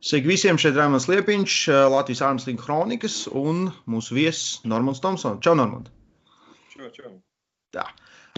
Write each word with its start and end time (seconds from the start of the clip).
Sveiki 0.00 0.30
visiem! 0.30 0.56
Šeit 0.56 0.72
ir 0.72 0.80
Rāmans 0.80 1.04
Liepiņš, 1.10 1.54
Latvijas 1.92 2.22
ārmeslīga 2.24 2.62
kronikas 2.62 3.16
un 3.36 3.66
mūsu 3.84 4.14
viesis 4.16 4.62
Normons 4.64 5.02
Tomsons. 5.04 5.42
Čau, 5.44 5.52
Normand! 5.58 5.90
Čau, 6.72 6.88
čau! 6.94 7.10
Tā. 7.76 7.84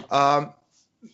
Uh, 0.09 0.49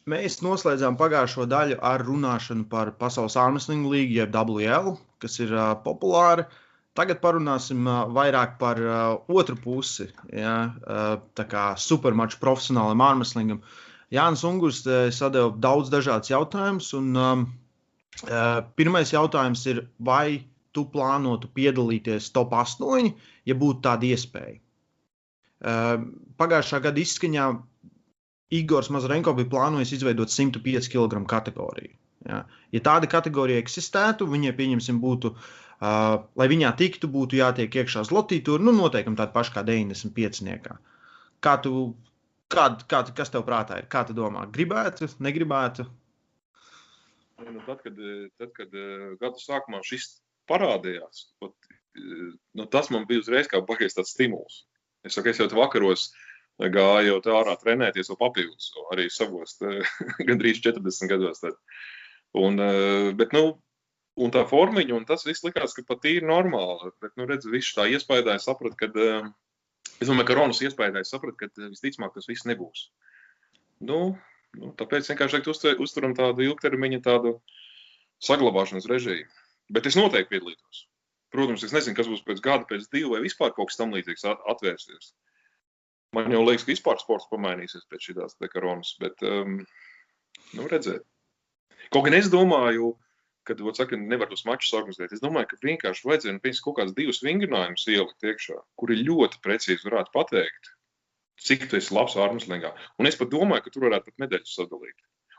mēs 0.09 0.39
noslēdzām 0.41 0.97
pagājušo 0.97 1.45
daļu 1.51 1.77
ar 1.91 2.05
runāšanu 2.07 2.65
par 2.71 2.89
Pasaules 2.97 3.37
ārmeslīgu 3.37 3.93
līgu, 3.93 4.17
jeb 4.23 4.33
WL, 4.33 4.95
kas 5.21 5.37
ir 5.45 5.53
uh, 5.53 5.75
populāra. 5.85 6.47
Tagad 6.97 7.21
parunāsim 7.21 7.85
uh, 7.85 8.01
vairāk 8.17 8.57
par 8.57 8.81
uh, 8.81 8.97
otru 9.29 9.53
pusi, 9.61 10.09
ja, 10.33 10.57
uh, 10.65 11.13
tā 11.37 11.45
kā 11.53 11.69
supermaču 11.77 12.41
profesionālam 12.41 13.05
ārmeslīgam. 13.11 13.61
Jānis 14.09 14.41
Ungurs 14.49 14.81
sadeva 15.13 15.53
daudz 15.61 15.93
dažādas 15.93 16.33
jautājumus, 16.33 16.95
un 16.97 17.13
um, 17.13 17.49
Uh, 17.49 17.68
pirmais 18.79 19.13
jautājums 19.13 19.65
ir, 19.71 19.83
vai 19.99 20.41
tu 20.75 20.85
plānotu 20.91 21.49
piedalīties 21.55 22.31
top 22.35 22.53
8, 22.57 23.13
ja 23.47 23.55
būtu 23.55 23.83
tāda 23.85 24.09
iespēja? 24.09 24.59
Uh, 25.59 26.05
pagājušā 26.39 26.79
gada 26.85 27.01
izskaņā 27.01 27.45
Igors 28.55 28.89
Mazarenko 28.89 29.33
bija 29.37 29.49
plānojis 29.51 29.91
izveidot 29.97 30.31
105 30.31 30.87
kg 30.93 31.19
kategoriju. 31.27 31.91
Ja, 32.27 32.43
ja 32.71 32.81
tāda 32.83 33.09
kategorija 33.11 33.59
eksistētu, 33.61 34.27
viņai 34.27 34.53
pieņemsim, 34.55 35.01
būtu, 35.03 35.33
uh, 35.35 36.15
lai 36.39 36.47
viņā 36.51 36.71
tiktu, 36.79 37.11
būtu 37.11 37.39
jātiek 37.39 37.75
iekšā 37.81 38.05
zlotī, 38.07 38.41
tur 38.43 38.63
nu, 38.63 38.73
noteikti 38.75 39.15
tāda 39.19 39.35
paša 39.35 39.59
kā 39.59 39.65
95. 39.67 40.71
Kā 41.43 41.55
tu, 41.63 41.73
kā, 42.51 42.69
kā, 42.87 43.03
kas 43.15 43.31
tev 43.35 43.45
prātā 43.47 43.79
ir? 43.83 43.87
Kā 43.91 44.03
tu 44.07 44.15
domā? 44.15 44.47
Gribētu, 44.51 45.11
negribētu? 45.23 45.87
Nu, 47.47 47.61
tad, 47.65 47.81
kad, 47.83 47.95
tad, 48.37 48.51
kad 48.55 48.73
eh, 48.75 49.05
gada 49.21 49.39
sākumā 49.39 49.79
šis 49.85 50.19
parādījās, 50.49 51.29
pat, 51.39 51.53
eh, 51.95 52.33
nu, 52.57 52.65
tas 52.71 52.89
man 52.93 53.07
bija 53.09 53.23
uzreiz 53.23 53.47
kā 53.51 53.61
baigais 53.65 53.95
tāds 53.95 54.11
stimuls. 54.15 54.63
Es 55.07 55.15
saku, 55.15 55.31
es 55.31 55.39
jau 55.39 55.47
vakaros 55.53 56.09
gāju 56.59 57.15
jau 57.15 57.35
ārā 57.39 57.55
trenēties, 57.61 58.09
vēl 58.11 58.19
papildus, 58.19 58.73
arī 58.91 59.07
savos 59.13 59.55
gandrīz 60.27 60.59
40 60.65 61.11
gados. 61.11 61.39
Tad. 61.45 61.59
Un, 62.35 62.59
eh, 62.63 63.11
bet, 63.19 63.35
nu, 63.37 63.59
un 64.19 64.35
tā 64.35 64.43
formiņa, 64.49 64.97
un 64.97 65.07
tas 65.07 65.23
viss 65.27 65.45
likās, 65.47 65.77
ka 65.77 65.85
pat 65.87 66.09
ir 66.11 66.27
normāli. 66.27 66.91
Bet, 66.99 67.15
nu, 67.15 67.29
redz, 67.29 67.47
viss 67.47 67.77
tā 67.77 67.87
iespējā, 67.93 68.35
es 68.35 68.49
sapratu, 68.49 68.75
ka, 68.81 68.91
es 69.95 70.11
domāju, 70.11 70.27
ka 70.27 70.39
Ronas 70.41 70.59
iespējā, 70.65 71.05
es 71.05 71.15
sapratu, 71.15 71.39
ka 71.39 71.69
visticamāk 71.69 72.17
tas 72.17 72.27
viss 72.27 72.47
nebūs. 72.49 72.89
Nu, 73.79 74.17
Nu, 74.57 74.71
tāpēc 74.77 75.11
vienkārši 75.11 75.43
uztur, 75.51 75.75
uzturam 75.83 76.15
tādu 76.17 76.45
ilgtermiņa 76.47 77.01
tādu 77.05 77.35
saglabāšanas 78.25 78.87
režīmu. 78.89 79.29
Bet 79.69 79.85
es 79.85 79.97
noteikti 79.99 80.33
piedalītos. 80.33 80.85
Protams, 81.33 81.63
es 81.67 81.73
nezinu, 81.75 81.95
kas 81.97 82.09
būs 82.09 82.23
pēc 82.25 82.41
gada, 82.41 82.65
pēc 82.69 82.87
divu, 82.89 83.13
vai 83.13 83.21
vispār 83.21 83.53
kaut 83.53 83.69
kas 83.69 83.77
tamlīdzīgs 83.77 84.25
atvērsies. 84.33 85.11
Man 86.17 86.33
jau 86.33 86.41
liekas, 86.41 86.65
ka 86.65 86.73
vispār 86.73 86.97
sports 87.01 87.29
pamainīsies 87.29 87.85
pēc 87.91 88.07
šīs 88.07 88.39
koronas, 88.49 88.95
bet 89.01 89.21
um, 89.29 89.59
nu, 90.57 90.65
redzēt. 90.71 91.05
Kaut 91.93 92.07
gan 92.07 92.17
es 92.17 92.31
domāju, 92.33 92.95
kad 93.45 93.61
saka, 93.77 93.97
nevar 93.97 94.29
tos 94.31 94.41
mačus 94.49 94.73
organizēt, 94.77 95.13
es 95.13 95.21
domāju, 95.21 95.51
ka 95.51 95.61
vienkārši 95.61 96.09
vajadzēja 96.09 96.35
nu, 96.39 96.41
kaut 96.65 96.79
kādas 96.81 96.97
divas 96.97 97.21
vingrinājumus 97.25 97.85
ielikt 97.93 98.25
iekšā, 98.25 98.57
kuri 98.81 98.99
ļoti 99.05 99.41
precīzi 99.45 99.85
varētu 99.85 100.13
pateikt, 100.17 100.73
cik 101.45 101.69
tu 101.69 101.79
esi 101.79 101.93
labs 101.95 102.17
ārmeslīgā. 102.19 102.73
Un 102.99 103.09
es 103.09 103.17
pat 103.19 103.31
domāju, 103.31 103.65
ka 103.65 103.73
tur 103.73 103.87
varētu 103.87 104.11
pat 104.11 104.25
medaļas 104.25 104.57
sadalīt. 104.57 104.97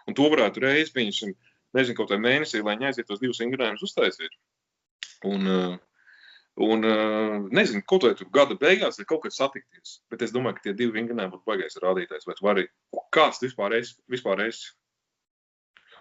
Un 0.08 0.16
to 0.16 0.26
varētu 0.32 0.64
reiz, 0.64 0.90
pieņemsim, 0.94 1.34
nezinu, 1.76 1.98
kaut 1.98 2.10
kādā 2.10 2.20
mēnesī, 2.24 2.62
lai 2.64 2.76
viņi 2.76 2.90
aiziet 2.90 3.08
tos 3.10 3.20
divus 3.22 3.40
vingrinājumus 3.42 3.84
uztaisīt. 3.86 4.34
Un, 5.28 5.46
uh, 5.46 5.76
un 6.66 6.88
uh, 6.88 7.36
nezinu, 7.52 7.84
kaut 7.88 8.08
vai 8.08 8.14
tur 8.18 8.30
gada 8.34 8.56
beigās 8.60 8.98
ir 8.98 9.08
kaut 9.10 9.24
kas 9.26 9.38
satikties. 9.40 9.98
Bet 10.12 10.24
es 10.26 10.34
domāju, 10.34 10.58
ka 10.58 10.68
tie 10.68 10.76
divi 10.76 10.96
vingrinājumi 10.98 11.36
būtu 11.36 11.48
baigais 11.52 11.78
rādītājs. 11.84 12.26
Vai 12.28 12.36
tu 12.38 12.46
vari, 12.48 12.66
kāds 13.14 13.42
vispār 13.44 13.76
esi? 13.78 13.98
Vispār 14.10 14.46
esi? 14.48 14.72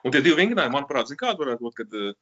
Un 0.05 0.15
tie 0.15 0.23
divi 0.23 0.39
vingrinājumi, 0.39 0.77
manuprāt, 0.77 1.11
zin, 1.11 1.19
kāda 1.19 1.43
varētu 1.43 1.67
būt, 1.67 1.77
kad 1.81 1.99
uh, 1.99 2.15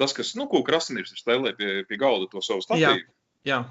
tas, 0.00 0.16
kas, 0.16 0.32
nu, 0.38 0.48
ko 0.50 0.64
Krasnīrs 0.66 1.12
ir 1.12 1.20
stēlē 1.20 1.52
pie, 1.58 1.70
pie 1.88 2.00
galda 2.00 2.30
to 2.32 2.42
savu 2.44 2.64
statīvu. 2.64 3.04
Jā. 3.44 3.52
Jā. 3.52 3.62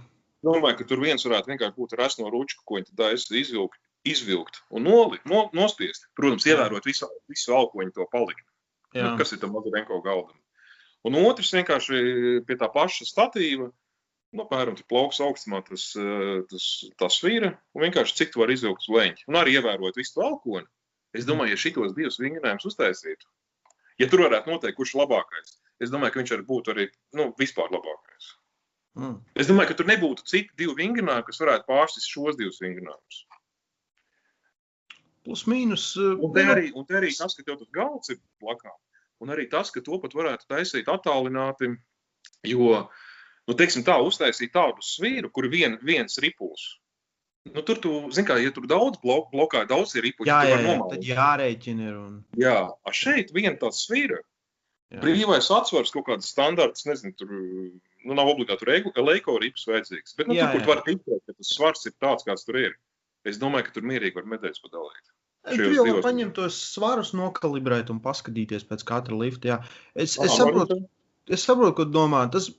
Domāju, 0.45 0.79
ka 0.79 0.87
tur 0.87 1.01
viens 1.03 1.25
varētu 1.25 1.51
vienkārši 1.51 1.75
būt 1.75 1.95
ar 1.95 2.05
esno 2.05 2.29
ručku, 2.31 2.63
ko 2.65 2.77
viņi 2.77 2.93
tad 2.93 3.17
izvilkt, 3.35 3.81
izvilkt 4.07 4.61
un 4.71 4.85
nolikt, 4.87 5.25
no, 5.27 5.47
nospiest. 5.55 6.07
Protams, 6.15 6.47
ievērot 6.47 6.85
visu, 6.87 7.09
visu 7.31 7.55
alkoņu 7.57 7.95
to 7.97 8.07
palikt. 8.11 8.45
Nu, 8.95 9.11
kas 9.19 9.35
ir 9.35 9.41
tam 9.41 9.51
Mazurenko 9.53 9.99
galdam. 10.05 10.37
Un 11.07 11.15
otrs 11.19 11.51
vienkārši 11.55 11.99
pie 12.47 12.57
tā 12.59 12.69
paša 12.71 13.07
statīva, 13.07 13.69
nu, 14.35 14.45
piemēram, 14.49 14.79
plauks 14.89 15.21
augstumā 15.23 15.61
tas, 15.67 15.91
tas, 16.51 16.65
tas 16.99 17.19
svīra, 17.19 17.53
un 17.75 17.85
vienkārši 17.85 18.17
cik 18.19 18.33
tu 18.33 18.43
vari 18.43 18.57
izvilkt 18.57 18.87
uz 18.87 18.95
leņķi. 18.95 19.27
Un 19.31 19.39
arī 19.39 19.57
ievērot 19.59 19.99
visu 19.99 20.17
to 20.17 20.25
alkoni. 20.25 20.67
Es 21.15 21.25
domāju, 21.27 21.55
ja 21.55 21.61
šitos 21.61 21.95
divus 21.97 22.19
vingrinājumus 22.21 22.67
uztaisītu, 22.69 23.29
ja 24.01 24.07
tur 24.11 24.27
varētu 24.27 24.51
noteikt, 24.51 24.77
kurš 24.77 24.93
ir 24.93 25.03
labākais, 25.03 25.55
es 25.81 25.93
domāju, 25.93 26.13
ka 26.13 26.21
viņš 26.21 26.35
arī 26.35 26.45
būtu 26.51 26.75
arī, 26.75 26.85
nu, 27.17 27.31
vispār 27.39 27.71
labākais. 27.73 28.35
Mm. 28.99 29.17
Es 29.39 29.47
domāju, 29.47 29.71
ka 29.71 29.79
tur 29.79 29.87
nebūtu 29.87 30.25
citi 30.27 30.51
divi 30.59 30.75
vingrinājumi, 30.81 31.25
kas 31.29 31.39
varētu 31.39 31.67
pārsist 31.69 32.11
šos 32.11 32.37
divus 32.39 32.59
vingrinājumus. 32.63 33.21
Plus 35.27 35.45
mīnus. 35.51 35.91
Uh, 35.99 36.17
un 36.25 36.33
te, 36.35 36.43
arī, 36.51 36.71
un 36.75 36.87
te 36.89 36.97
arī 36.99 37.11
tas, 37.15 37.35
ka 37.37 37.45
tev 37.45 37.59
tas 37.61 37.69
galds 37.75 38.11
ir 38.11 38.19
blakā. 38.43 38.73
Un 39.23 39.31
arī 39.35 39.49
tas, 39.51 39.71
ka 39.71 39.83
to 39.83 39.99
pat 40.03 40.15
varētu 40.15 40.47
taisīt 40.51 40.89
attālināti, 40.91 41.73
jo, 42.47 42.75
nu, 43.47 43.55
teiksim 43.59 43.83
tā, 43.87 43.97
uztaisīt 44.03 44.53
tādu 44.55 44.83
svīru, 44.85 45.31
kur 45.35 45.49
vien, 45.51 45.75
viens 45.83 46.19
ripuls. 46.23 46.69
Nu, 47.49 47.63
tur, 47.65 47.79
tu, 47.83 47.91
zin 48.15 48.27
kā, 48.27 48.37
ja 48.39 48.51
tur 48.55 48.67
daudz 48.69 48.99
blok, 49.03 49.29
blokā, 49.33 49.63
daudz 49.67 49.95
ir 49.95 50.05
ripuļi, 50.07 50.29
jā, 50.29 50.39
jā, 50.47 50.57
jā, 50.63 50.75
tad 50.91 51.05
jārēķina 51.07 51.87
ir. 51.87 51.95
Un... 51.99 52.17
Jā, 52.39 52.57
a 52.71 52.95
šeit 52.95 53.31
viena 53.35 53.55
tāds 53.59 53.83
svīra, 53.87 54.19
brīvais 54.99 55.47
atsvars, 55.55 55.91
kaut 55.95 56.07
kāds 56.09 56.31
standarts, 56.31 56.85
nezinu, 56.87 57.15
tur 57.19 57.31
nu, 58.05 58.15
nav 58.17 58.31
obligāti 58.31 58.67
leiko 58.67 59.37
rips 59.41 59.65
vajadzīgs. 59.69 60.15
Bet 60.17 60.29
nu, 60.29 60.37
jā, 60.37 60.49
tur, 60.53 60.63
kur 60.63 60.75
var 60.75 60.83
ticēt, 60.85 61.23
ka 61.25 61.35
tas 61.35 61.53
svars 61.55 61.87
ir 61.89 61.95
tāds, 61.99 62.27
kāds 62.27 62.45
tur 62.47 62.59
ir. 62.61 62.75
Es 63.27 63.39
domāju, 63.41 63.67
ka 63.67 63.75
tur 63.75 63.87
mierīgi 63.87 64.15
var 64.15 64.29
medaļas 64.31 64.63
padalīt. 64.63 65.11
Tur 65.49 65.73
jau 65.73 65.85
var 65.87 66.01
paņemt 66.03 66.35
tos 66.37 66.57
svarus, 66.75 67.11
nokalibrēt 67.17 67.91
un 67.93 68.01
paskatīties 68.03 68.65
pēc 68.69 68.83
katra 68.87 69.19
lifta. 69.19 69.53
Jā. 69.53 69.59
Es, 69.95 70.17
es, 70.19 70.35
saprotu, 70.35 70.81
es 71.31 71.45
saprotu, 71.47 71.75
ko 71.79 71.85
domā. 71.87 72.25
Tas, 72.33 72.49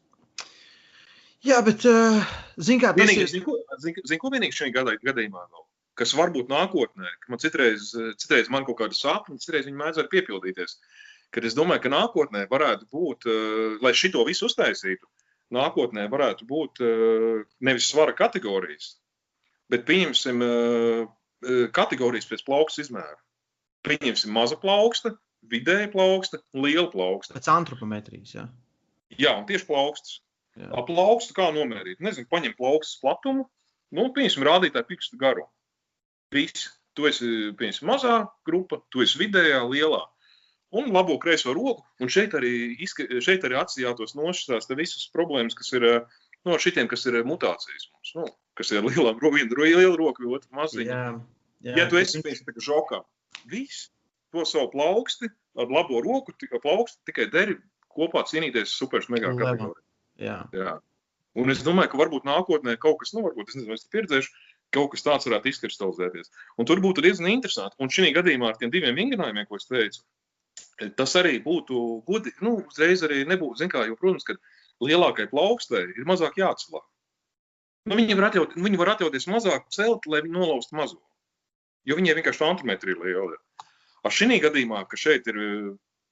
jā, 1.47 1.61
bet, 1.67 1.85
uh, 1.89 2.33
zin 2.57 2.81
kā, 2.83 2.95
tas 2.97 3.05
vienīgi, 3.05 3.27
ir... 3.27 3.33
Zin, 3.35 3.45
ko, 3.45 3.59
zin, 3.85 4.01
zin, 4.01 4.23
ko 4.23 4.33
vienīgi 4.33 4.57
šajā 4.57 4.75
gadā, 4.81 4.97
gadījumā 5.05 5.45
nav? 5.45 5.67
Kas 6.01 6.15
varbūt 6.17 6.49
nākotnē, 6.49 7.13
ka 7.21 7.33
man 7.33 7.41
citreiz, 7.43 7.93
citreiz 8.23 8.49
man 8.53 8.65
kaut 8.65 8.79
kāda 8.81 8.97
sāpes, 8.97 9.45
citreiz 9.45 9.69
viņi 9.69 9.81
mēdz 9.81 10.01
arī 10.01 10.13
piepildīties. 10.17 10.79
Kad 11.35 11.45
es 11.47 11.55
domāju, 11.55 11.85
ka 11.85 11.93
nākotnē 11.93 12.47
varētu 12.51 12.89
būt, 12.91 13.29
uh, 13.29 13.81
lai 13.85 13.93
šito 13.97 14.25
visu 14.27 14.49
uztaisītu, 14.49 15.05
nākotnē 15.55 16.07
varētu 16.11 16.47
būt 16.49 16.83
eh, 16.85 17.43
nevis 17.67 17.91
svara 17.91 18.15
kategorijas, 18.17 18.95
bet 19.71 19.87
pieņemsim 19.89 20.45
eh, 20.47 21.05
eh, 21.05 21.67
kategorijas 21.77 22.29
pēc 22.31 22.45
plauksta 22.47 22.85
izmēra. 22.85 23.19
Pieņemsim 23.87 24.33
maza 24.37 24.59
plauksta, 24.61 25.15
vidēja 25.51 25.89
plauksta, 25.93 26.43
liela 26.53 26.89
plauksta. 26.93 27.39
Pēc 27.39 27.49
antropometrijas, 27.53 28.35
jā. 28.37 28.49
Jā, 29.19 29.39
un 29.41 29.47
tieši 29.49 29.67
plaukstas. 29.67 30.21
Ap 30.61 30.91
plaukstu 30.91 31.35
kā 31.37 31.47
nomērīt? 31.55 32.03
Nezinu, 32.05 32.29
paņem 32.31 32.53
plaukstas 32.59 32.99
platumu, 33.01 33.47
nu, 33.97 34.11
pieņemsim 34.15 34.45
rādītāju 34.45 34.89
pikstu 34.91 35.19
garumu. 35.21 35.51
Viss. 36.35 36.69
Tu 36.99 37.07
esi, 37.07 37.27
pieņemsim, 37.55 37.87
mazā 37.87 38.15
grupa, 38.45 38.81
tu 38.91 39.05
esi 39.05 39.21
vidējā, 39.21 39.61
lielā 39.71 40.01
un 40.71 40.91
labo 40.95 41.19
kreiso 41.23 41.55
roku. 41.57 41.85
Un 42.01 42.11
šeit 42.13 42.35
arī, 42.39 42.53
izka, 42.83 43.07
šeit 43.25 43.47
arī 43.47 43.59
atsījātos 43.61 44.17
nošķirtās 44.19 44.71
visas 44.79 45.09
problēmas, 45.15 45.57
kas 45.59 45.73
ir 45.77 45.87
no 45.89 46.55
nu, 46.55 46.59
šitiem, 46.63 46.89
kas 46.91 47.07
ir 47.11 47.21
mutācijas 47.27 47.89
mums. 47.91 48.13
Nu, 48.17 48.27
kas 48.59 48.73
ir 48.75 48.85
lielām 48.87 49.19
rokām, 49.23 49.55
liela 49.61 49.97
roka, 49.99 50.27
otra 50.27 50.63
maziņa. 50.63 50.91
Jā, 50.91 51.09
jā, 51.71 51.79
ja 51.83 51.89
tu 51.91 52.01
esi 52.01 52.23
piemēram 52.25 52.57
tā 52.57 52.67
žokā, 52.67 53.03
viss 53.51 53.89
to 54.35 54.47
savu 54.47 54.71
plauksti 54.75 55.31
ar 55.59 55.73
labo 55.73 56.01
roku, 56.05 56.35
tikai 56.39 56.63
plauksti 56.63 57.11
tikai 57.11 57.27
deri 57.33 57.59
kopā 57.91 58.23
cīnīties 58.29 58.77
super 58.79 59.05
mega 59.11 59.33
kategorijā. 59.35 59.85
Jā. 60.21 60.39
jā. 60.55 60.77
Un 61.39 61.53
es 61.53 61.63
domāju, 61.67 61.93
ka 61.93 62.01
varbūt 62.01 62.27
nākotnē 62.27 62.77
kaut 62.83 63.01
kas, 63.03 63.13
nu, 63.15 63.23
varbūt 63.27 63.53
es 63.53 63.59
nezinu, 63.59 63.77
es 63.79 63.87
pieredzēšu, 63.93 64.33
kaut 64.75 64.93
kas 64.95 65.05
tāds 65.07 65.27
varētu 65.27 65.51
izkristalizēties. 65.51 66.31
Un 66.59 66.69
tur 66.69 66.83
būtu 66.83 67.03
diezgan 67.05 67.31
interesanti. 67.33 67.79
Un 67.83 67.91
šī 67.93 68.11
gadījumā 68.15 68.51
ar 68.51 68.59
tiem 68.59 68.73
diviem 68.75 68.99
vingrinājumiem, 68.99 69.47
ko 69.49 69.59
es 69.59 69.67
teicu, 69.71 70.03
tas 70.99 71.17
arī 71.21 71.39
būtu 71.45 71.83
gudri. 72.09 72.33
Nu, 72.45 72.59
uzreiz 72.63 73.05
arī 73.07 73.25
nebūtu, 73.29 73.69
kā, 73.73 73.85
jo, 73.89 73.99
protams, 74.01 74.27
ka 74.29 74.37
lielākai 74.85 75.29
plaukstai 75.33 75.85
ir 75.93 76.09
mazāk 76.09 76.41
jāatslā. 76.41 76.83
Nu, 77.89 77.97
viņi, 77.97 78.17
var 78.19 78.31
atļaut, 78.31 78.57
viņi 78.61 78.81
var 78.81 78.95
atļauties 78.95 79.29
mazāk 79.33 79.69
celt, 79.75 80.09
lai 80.11 80.23
viņi 80.25 80.37
nolaustu 80.37 80.77
mazo. 80.77 81.01
Jo 81.89 81.97
viņiem 81.97 82.19
vienkārši 82.21 82.45
antrometri 82.45 82.93
ir 82.95 83.05
liela. 83.05 83.39
Ar 84.05 84.13
šī 84.13 84.41
gadījumā, 84.41 84.85
ka 84.89 85.01
šeit 85.01 85.29
ir 85.33 85.39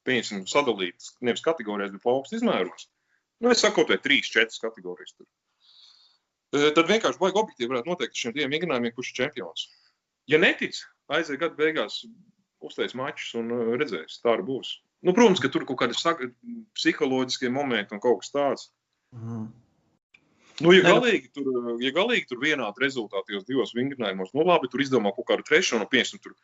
pieņemsim, 0.08 0.46
sadalīts 0.48 1.14
nevis 1.24 1.44
kategorijās, 1.44 1.92
bet 1.92 2.04
plaukstu 2.04 2.38
izmēros, 2.38 2.88
Nu, 3.38 3.50
es 3.54 3.60
saku, 3.62 3.84
ka 3.86 3.98
trīs, 4.02 4.30
četras 4.34 4.58
kategorijas 4.62 5.14
tur. 5.14 5.26
Tad 6.74 6.88
vienkārši 6.88 7.20
baigi 7.20 7.38
objektīvi 7.38 7.70
varētu 7.70 7.90
noteikt 7.92 8.18
šiem 8.18 8.34
diviem 8.34 8.54
vingrinājumiem, 8.54 8.94
kurš 8.96 9.12
ir 9.12 9.18
čempions. 9.20 9.66
Ja 10.32 10.40
netic, 10.42 10.80
aiziet 11.14 11.38
gada 11.42 11.54
beigās, 11.58 12.00
uztais 12.64 12.94
mačus 12.98 13.34
un 13.38 13.52
redzēs, 13.78 14.20
tā 14.22 14.34
arī 14.34 14.46
būs. 14.48 14.74
Nu, 15.06 15.14
protams, 15.14 15.40
ka 15.42 15.50
tur 15.52 15.64
kaut 15.68 15.78
kādi 15.84 16.30
psiholoģiskie 16.74 17.50
momenti 17.54 17.94
un 17.94 18.02
kaut 18.02 18.24
kas 18.24 18.34
tāds. 18.34 18.68
Mm. 19.14 19.48
Nu, 20.58 20.72
ja, 20.74 20.82
galīgi 20.82 21.30
tur, 21.36 21.76
ja 21.78 21.92
galīgi 21.94 22.26
tur 22.32 22.40
vienādi 22.42 22.82
rezultāti 22.82 23.30
tajos 23.30 23.46
divos 23.46 23.74
vingrinājumos, 23.78 24.32
nu 24.34 24.42
labi, 24.46 24.70
tur 24.72 24.82
izdomā 24.82 25.12
kaut 25.14 25.28
kādu 25.28 25.46
trešo, 25.46 25.78
nu, 25.78 25.86
piemēram, 25.90 26.22
tur 26.24 26.34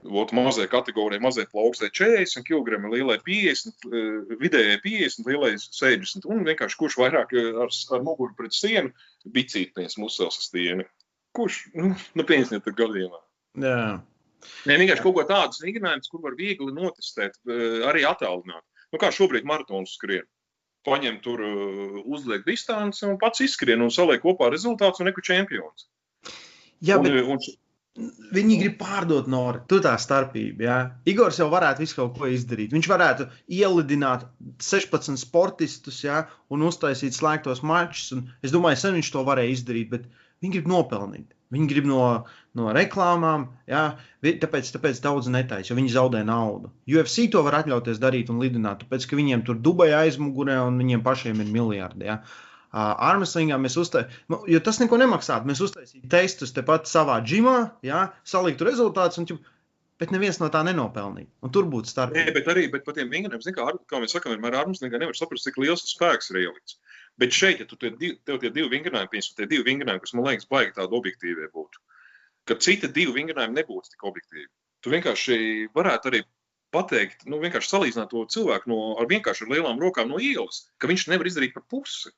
Ot, 0.00 0.30
mazai 0.32 0.64
kategorijai, 0.72 1.20
mazai 1.20 1.44
plaukstai 1.50 1.90
40 1.92 2.46
kg, 2.46 2.78
lielai 2.88 3.18
50, 3.20 3.90
vidējai 4.40 4.78
50, 4.80 5.26
lielai 5.28 5.50
60. 5.60 6.24
Un 6.30 6.40
vienkārši 6.46 6.78
kurš 6.80 6.96
vairāk 7.02 7.34
ar, 7.36 7.68
ar 7.68 8.06
muguru 8.06 8.32
pret 8.38 8.56
sienu, 8.56 8.94
bicītnieks 9.28 9.98
musels 10.00 10.40
stieni. 10.46 10.86
Kurš, 11.36 11.66
nu, 11.76 11.92
nu 12.16 12.26
pieņemsim, 12.26 12.62
tur 12.64 12.78
gadījumā. 12.80 13.20
Jā. 13.60 13.82
Nē, 14.68 14.76
vienkārši 14.80 15.04
kaut 15.04 15.16
ko 15.18 15.24
tādu 15.28 15.64
vingrinājumu, 15.64 16.10
kur 16.10 16.24
var 16.24 16.36
viegli 16.38 16.74
notestēt, 16.76 17.38
arī 17.90 18.04
attālināt. 18.08 18.64
Nu, 18.90 19.00
kā 19.00 19.12
šobrīd 19.14 19.46
maratons 19.48 19.94
skrien. 19.98 20.26
Paņem 20.88 21.18
tur, 21.24 21.42
uzliek 22.08 22.46
distanci 22.46 23.04
un 23.04 23.18
pats 23.20 23.42
izskrien 23.44 23.82
un 23.84 23.92
saliek 23.92 24.22
kopā 24.22 24.48
rezultātus 24.52 25.02
un 25.02 25.10
neku 25.10 25.24
čempions. 25.24 25.90
Jā, 26.80 26.96
bet... 27.02 27.12
un, 27.20 27.36
un, 27.36 27.42
Viņi 28.30 28.56
grib 28.60 28.76
pārdot 28.78 29.26
Noru. 29.28 29.64
Tur 29.68 29.82
tā 29.84 29.96
starpība. 30.00 30.62
Ja? 30.62 30.76
Igors 31.10 31.40
jau 31.40 31.48
varētu 31.52 31.82
visu 31.82 31.96
kaut 31.98 32.14
ko 32.16 32.28
izdarīt. 32.30 32.70
Viņš 32.76 32.88
varētu 32.88 33.26
ielidināt 33.50 34.28
16 34.62 35.18
sportistus 35.20 35.98
ja? 36.06 36.22
un 36.54 36.62
uztaisīt 36.68 37.16
slēgtos 37.16 37.64
mačus. 37.66 38.22
Es 38.46 38.54
domāju, 38.54 38.78
sen 38.80 38.96
viņš 38.96 39.10
to 39.16 39.24
varēja 39.26 39.56
izdarīt, 39.56 39.90
bet 39.90 40.06
viņi 40.40 40.54
grib 40.54 40.70
nopelnīt. 40.70 41.34
Viņi 41.50 41.66
grib 41.70 41.88
no, 41.90 42.02
no 42.54 42.70
reklāmām, 42.74 43.48
ja? 43.70 43.96
tāpēc, 44.22 44.68
tāpēc 44.76 45.00
daudz 45.02 45.30
netaisa, 45.34 45.72
jo 45.72 45.78
viņi 45.78 45.90
zaudē 45.96 46.20
naudu. 46.26 46.70
UFC 46.86 47.26
to 47.32 47.42
var 47.46 47.58
atļauties 47.62 47.98
darīt 48.02 48.30
un 48.30 48.38
lidināt, 48.42 48.84
tāpēc 48.84 49.08
ka 49.10 49.18
viņiem 49.18 49.42
tur 49.48 49.58
Dubajā 49.58 50.04
aizmugurē 50.06 50.60
un 50.68 50.78
viņiem 50.78 51.02
pašiem 51.06 51.42
ir 51.42 51.50
miljardi. 51.50 52.06
Ja? 52.06 52.20
Armstrongā 52.70 53.58
mēs 53.58 53.74
uztaisījām, 53.82 54.26
nu, 54.30 54.40
jo 54.46 54.60
tas 54.62 54.78
neko 54.78 55.00
nemaksātu. 55.02 55.50
Mēs 55.50 55.62
uztaisījām 55.66 56.06
testus 56.12 56.54
tepat 56.54 56.86
savā 56.86 57.18
džimā, 57.24 57.56
jā, 57.82 58.04
saliktu 58.22 58.68
rezultātus, 58.68 59.18
un, 59.18 59.40
bet 59.98 60.14
neviens 60.14 60.38
no 60.38 60.52
tā 60.54 60.62
nenopelnīja. 60.68 61.26
Un 61.42 61.54
tur 61.56 61.66
būtu 61.72 61.90
starpība. 61.90 62.30
Nē, 62.30 62.36
bet 62.38 62.52
arī 62.54 62.68
bet 62.70 62.86
par 62.86 62.94
tiem 62.94 63.10
vingriem, 63.10 63.42
kā, 63.56 63.66
kā 63.90 64.02
mēs 64.04 64.14
sakām, 64.14 64.36
vienmēr 64.36 64.60
Armstrongā 64.62 65.02
nevar 65.02 65.18
saprast, 65.18 65.50
cik 65.50 65.58
liels 65.58 65.82
spēks 65.90 66.30
ir 66.30 66.44
ielikts. 66.44 66.78
Bet 67.20 67.36
šeit, 67.36 67.60
ja 67.60 67.68
tu 67.68 67.76
tie 67.76 67.92
tev 68.24 68.40
tie 68.40 68.50
divi 68.54 68.70
vingrinājumi, 68.72 69.10
piemēram, 69.12 69.36
tie 69.36 69.48
divi 69.50 69.66
vingrinājumi, 69.66 70.02
kas 70.04 70.14
man 70.16 70.28
liekas, 70.28 70.48
baigi 70.50 70.76
tādi 70.78 70.96
objektīvie 70.96 71.48
būtu, 71.52 71.82
ka 72.48 72.56
citi 72.64 72.88
divi 72.88 73.16
vingrinājumi 73.18 73.58
nebūtu 73.58 73.92
tik 73.92 74.06
objektīvi. 74.08 74.48
Tu 74.80 74.92
vienkārši 74.94 75.36
varētu 75.76 76.10
arī 76.10 76.22
pateikt, 76.72 77.26
nu, 77.28 77.40
vienkārši 77.42 77.72
salīdzināt 77.72 78.12
to 78.12 78.24
cilvēku 78.32 78.70
no, 78.70 78.78
ar 79.02 79.08
vienkārši 79.10 79.44
ar 79.44 79.52
lielām 79.52 79.82
rokām 79.82 80.08
no 80.12 80.20
ielas, 80.22 80.64
ka 80.80 80.88
viņš 80.90 81.08
nevar 81.12 81.28
izdarīt 81.28 81.52
par 81.56 81.66
pusi. 81.68 82.12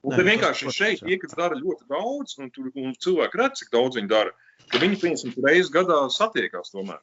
Un 0.00 0.16
vienkārši 0.16 0.66
tas, 0.66 0.76
šeit 0.76 1.02
tie, 1.04 1.18
kas 1.20 1.36
dara 1.36 1.58
ļoti 1.60 1.86
daudz, 1.90 2.38
un, 2.40 2.48
tur, 2.54 2.70
un 2.72 2.94
cilvēki 3.04 3.40
redz, 3.42 3.60
cik 3.60 3.72
daudz 3.74 3.98
viņi 4.00 4.10
dara, 4.10 4.32
ka 4.72 4.80
viņi, 4.80 5.00
piemēram, 5.02 5.34
reizes 5.44 5.72
gadā 5.74 5.98
satiekās 6.14 6.72
tomēr. 6.72 7.02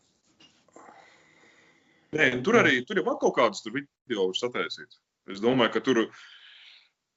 Nē, 2.17 2.31
tur 2.41 2.57
arī 2.57 2.79
tur 2.87 2.97
jau 2.97 3.17
kaut 3.21 3.35
kādas 3.35 3.61
video 3.67 4.25
var 4.29 4.39
sataisīt. 4.39 4.97
Es 5.29 5.43
domāju, 5.43 5.75
ka 5.75 5.83
tur, 5.85 6.01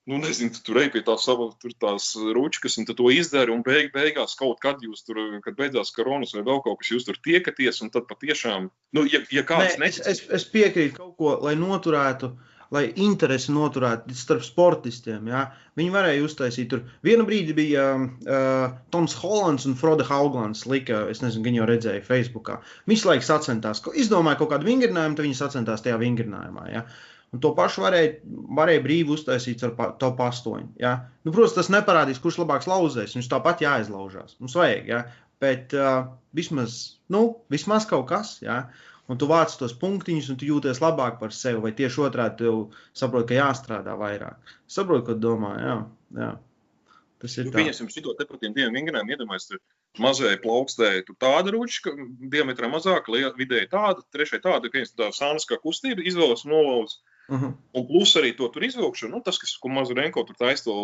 nu, 0.08 0.20
nezinu, 0.22 0.54
tu 0.56 0.62
tur 0.66 0.80
ej 0.82 0.90
pie 0.94 1.02
tā 1.06 1.16
sava, 1.20 1.50
tur 1.60 1.74
tās 1.82 2.12
ručkas, 2.16 2.78
un 2.80 2.88
tu 2.88 2.96
to 2.98 3.10
izdari, 3.14 3.52
un 3.52 3.64
beig, 3.66 3.90
beigās 3.94 4.36
kaut 4.38 4.62
kad 4.64 4.80
jūs 4.84 5.04
tur, 5.06 5.20
kad 5.44 5.58
beidzās 5.58 5.92
koronas 5.96 6.32
vai 6.36 6.44
vēl 6.46 6.62
kaut 6.64 6.80
kas, 6.80 6.94
jūs 6.94 7.08
tur 7.08 7.20
tiekaties, 7.20 7.82
un 7.84 7.92
tad 7.94 8.08
patiešām, 8.10 8.70
nu, 8.96 9.04
ja, 9.10 9.20
ja 9.34 9.44
kāds 9.46 9.76
Nē, 9.76 9.90
netic... 9.90 10.06
es, 10.06 10.24
es, 10.24 10.24
es 10.40 10.48
piekrītu 10.50 10.96
kaut 10.96 11.14
ko, 11.20 11.36
lai 11.44 11.56
noturētu 11.60 12.32
uh, 12.32 12.50
lai 12.74 12.84
interesi 13.02 13.52
noturētu 13.52 14.14
starp 14.16 14.44
sportistiem. 14.46 15.28
Ja? 15.30 15.44
Viņi 15.78 15.92
varēja 15.94 16.24
uztaisīt 16.26 16.70
tur. 16.70 16.84
Vienu 17.06 17.26
brīdi 17.28 17.54
bija 17.56 17.86
uh, 17.98 18.76
Toms 18.94 19.16
Hollands 19.20 19.66
un 19.66 19.76
Frode 19.78 20.06
Hauglands. 20.06 20.64
Lika, 20.70 21.04
es 21.10 21.22
nezinu, 21.24 21.44
viņi 21.48 21.62
jau 21.62 21.70
redzēja 21.70 22.06
Facebookā. 22.06 22.60
Viņš 22.90 23.06
laikam 23.08 23.26
sacentās, 23.26 23.82
izdomāja 23.98 24.40
kaut 24.40 24.52
kādu 24.54 24.70
vingrinājumu, 24.70 25.18
tad 25.18 25.26
viņi 25.26 25.40
sacentās 25.40 25.82
tajā 25.86 25.98
vingrinājumā. 26.02 26.68
Ja? 26.70 26.84
Un 27.30 27.42
to 27.42 27.52
pašu 27.54 27.84
varēja, 27.84 28.14
varēja 28.58 28.82
brīvi 28.82 29.14
uztaisīt 29.14 29.62
ar 29.66 29.74
top 30.02 30.18
8. 30.24 30.72
Ja? 30.82 30.96
Nu, 31.22 31.30
protams, 31.30 31.54
tas 31.54 31.70
neparādīs, 31.70 32.18
kurš 32.22 32.40
labāks 32.42 32.66
lauzēs. 32.70 33.14
Viņš 33.14 33.30
tāpat 33.30 33.62
jāizlaužās. 33.62 34.34
Mums 34.42 34.56
vajag, 34.58 34.88
ja? 34.90 35.04
bet 35.40 35.72
uh, 35.78 36.10
vismaz, 36.36 36.80
nu, 37.12 37.22
vismaz 37.52 37.86
kaut 37.88 38.08
kas. 38.10 38.38
Ja? 38.42 38.64
un 39.10 39.18
tu 39.18 39.26
vāc 39.30 39.54
tos 39.58 39.74
punktiņus, 39.78 40.30
un 40.30 40.38
tu 40.38 40.46
jūties 40.46 40.80
labāk 40.82 41.18
par 41.22 41.34
sevi, 41.34 41.58
vai 41.64 41.72
tieši 41.74 42.04
otrādi 42.06 42.44
tu 42.44 42.52
saproti, 42.96 43.32
ka 43.32 43.40
jāstrādā 43.40 43.96
vairāk. 43.98 44.54
Saprotu, 44.70 45.08
ko 45.08 45.18
domā. 45.18 45.50
Jā, 45.58 45.76
jā. 46.20 46.30
Tas 47.20 47.36
ir. 47.36 47.48
Nu, 47.48 47.54
pieņemsim 47.58 47.90
šo 47.92 48.14
te 48.16 48.26
par 48.28 48.38
tiem 48.40 48.54
diviem 48.56 48.76
vingrinājumiem, 48.78 49.16
iedomājieties, 49.16 49.60
mazai 50.00 50.36
plaukstē, 50.40 50.92
tur 51.08 51.18
tāda 51.20 51.52
ručka, 51.52 51.92
diametrā 52.32 52.70
mazāka, 52.70 53.12
vidēji 53.36 53.72
tāda, 53.74 54.06
trešai 54.14 54.40
tāda, 54.46 54.70
ka 54.72 54.86
tā 55.02 55.10
sāniskā 55.16 55.58
kustība 55.60 56.06
izvēlas 56.06 56.46
un 56.46 56.54
nolauz. 56.54 57.00
Uh 57.30 57.36
mhm. 57.36 57.46
-huh. 57.46 57.80
Un 57.80 57.86
plus 57.86 58.16
arī 58.16 58.36
to 58.36 58.48
tur 58.48 58.64
izvilkšanu, 58.64 59.12
nu, 59.14 59.22
tas, 59.22 59.38
kas, 59.38 59.56
ko 59.62 59.68
Mazurenko 59.68 60.22
tur 60.26 60.36
taisa 60.38 60.64
to, 60.64 60.74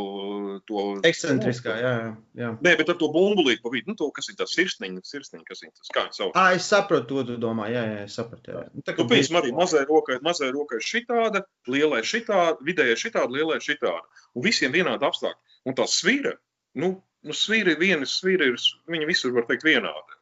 to... 0.67 1.01
Ekscentriskā, 1.03 1.75
jā, 1.83 1.95
jā. 2.39 2.51
Nē, 2.63 2.77
bet 2.79 2.89
ar 2.89 2.97
to 3.01 3.09
bumbulīti 3.11 3.63
pa 3.63 3.73
vidu, 3.73 3.91
nu, 3.91 3.95
to, 3.99 4.11
kas 4.15 4.29
ir 4.31 4.37
tas 4.39 4.55
sirsniņa, 4.55 5.01
sirsniņa, 5.03 5.45
kas 5.49 5.63
ir 5.63 5.73
tas, 5.75 5.91
kā 5.95 6.05
viņi 6.05 6.19
sauc. 6.19 6.39
Ā, 6.39 6.55
es 6.55 6.69
saprotu, 6.71 7.07
to 7.09 7.25
tu 7.33 7.37
domā, 7.43 7.67
jā, 7.75 7.83
jā, 7.91 8.05
es 8.05 8.15
sapratu, 8.15 8.53
jā. 8.55 8.63
Nu, 8.75 8.85
tā, 8.87 8.95
nu, 8.95 9.09
piemēram, 9.11 9.41
arī 9.43 9.53
mazai 9.59 9.83
rokai, 9.91 10.21
mazai 10.23 10.53
rokai 10.55 10.79
šitāda, 10.79 11.43
lielai 11.67 12.03
šitāda, 12.07 12.63
vidējai 12.69 12.97
šitāda, 13.03 13.33
lielai 13.39 13.59
šitāda. 13.59 14.07
Un 14.35 14.47
visiem 14.47 14.73
vienādi 14.73 15.11
apstākļi. 15.11 15.59
Un 15.67 15.75
tā 15.75 15.89
svīra, 15.91 16.37
nu, 16.79 16.93
nu 17.27 17.35
svīra 17.35 17.75
ir 17.75 17.83
viena, 17.83 18.07
svīra 18.07 18.53
ir, 18.53 18.63
viņa 18.87 19.11
visur 19.11 19.35
var 19.35 19.51
teikt 19.51 19.67
vienāda. 19.67 20.16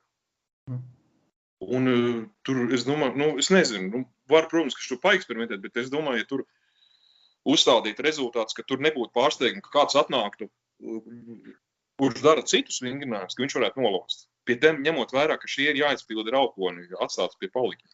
Un 1.72 1.90
uh, 1.90 2.20
tur 2.46 2.72
es 2.74 2.84
domāju, 2.86 3.16
nu, 3.20 3.30
es 3.40 3.50
nezinu, 3.54 3.88
nu, 3.90 4.04
var, 4.30 4.48
protams, 4.50 4.76
ka 4.76 4.84
šo 4.84 4.98
paeksperimentēt, 5.02 5.62
bet 5.64 5.80
es 5.80 5.90
domāju, 5.92 6.22
ja 6.22 6.28
tur 6.30 6.44
uzstādītu 7.48 8.04
rezultātus, 8.04 8.56
ka 8.56 8.64
tur 8.66 8.82
nebūtu 8.84 9.12
pārsteigumi, 9.16 9.62
ka 9.64 9.72
kāds 9.78 9.98
atnāktu, 10.00 10.48
kurš 12.00 12.22
dara 12.24 12.44
citus 12.48 12.80
vingrinājumus, 12.84 13.36
ka 13.36 13.44
viņš 13.44 13.58
varētu 13.58 13.84
nolauzt. 13.84 14.26
Pie 14.48 14.56
tiem 14.60 14.82
ņemot 14.84 15.12
vērā, 15.14 15.36
ka 15.40 15.48
šie 15.48 15.70
ir 15.70 15.80
jāizpilda 15.80 16.32
ir 16.32 16.38
alkoni, 16.40 16.88
atstāts 17.04 17.38
pie 17.40 17.48
palika. 17.52 17.86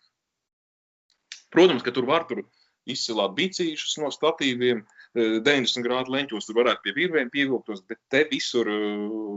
Protams, 1.51 1.85
ka 1.87 1.93
tur 1.95 2.07
var 2.09 2.27
tur 2.31 2.45
izcilāt 2.91 3.35
bicīšus 3.37 3.99
no 4.03 4.11
statīviem, 4.15 4.83
90 5.19 5.85
grādu 5.85 6.15
leņķos, 6.15 6.47
tur 6.47 6.61
varētu 6.61 6.85
pie 6.87 6.95
virvēm 6.97 7.31
pievilktos, 7.35 7.83
bet 7.91 7.99
te 8.15 8.25
visur, 8.31 8.71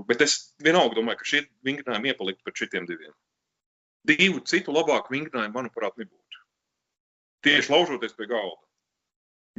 bet 0.10 0.22
es 0.26 0.38
vienalga 0.64 1.00
domāju, 1.00 1.22
ka 1.22 1.30
šie 1.32 1.42
vingrinājumi 1.66 2.14
iepalikt 2.14 2.44
par 2.46 2.56
šitiem 2.58 2.86
diviem. 2.90 3.14
Divu 4.04 4.42
citu 4.44 4.74
labāku 4.76 5.16
vingrinājumu, 5.16 5.56
manuprāt, 5.56 5.96
nebūtu 6.00 6.24
tieši 7.44 7.74
laužoties 7.74 8.16
pie 8.18 8.30
galda. 8.32 8.62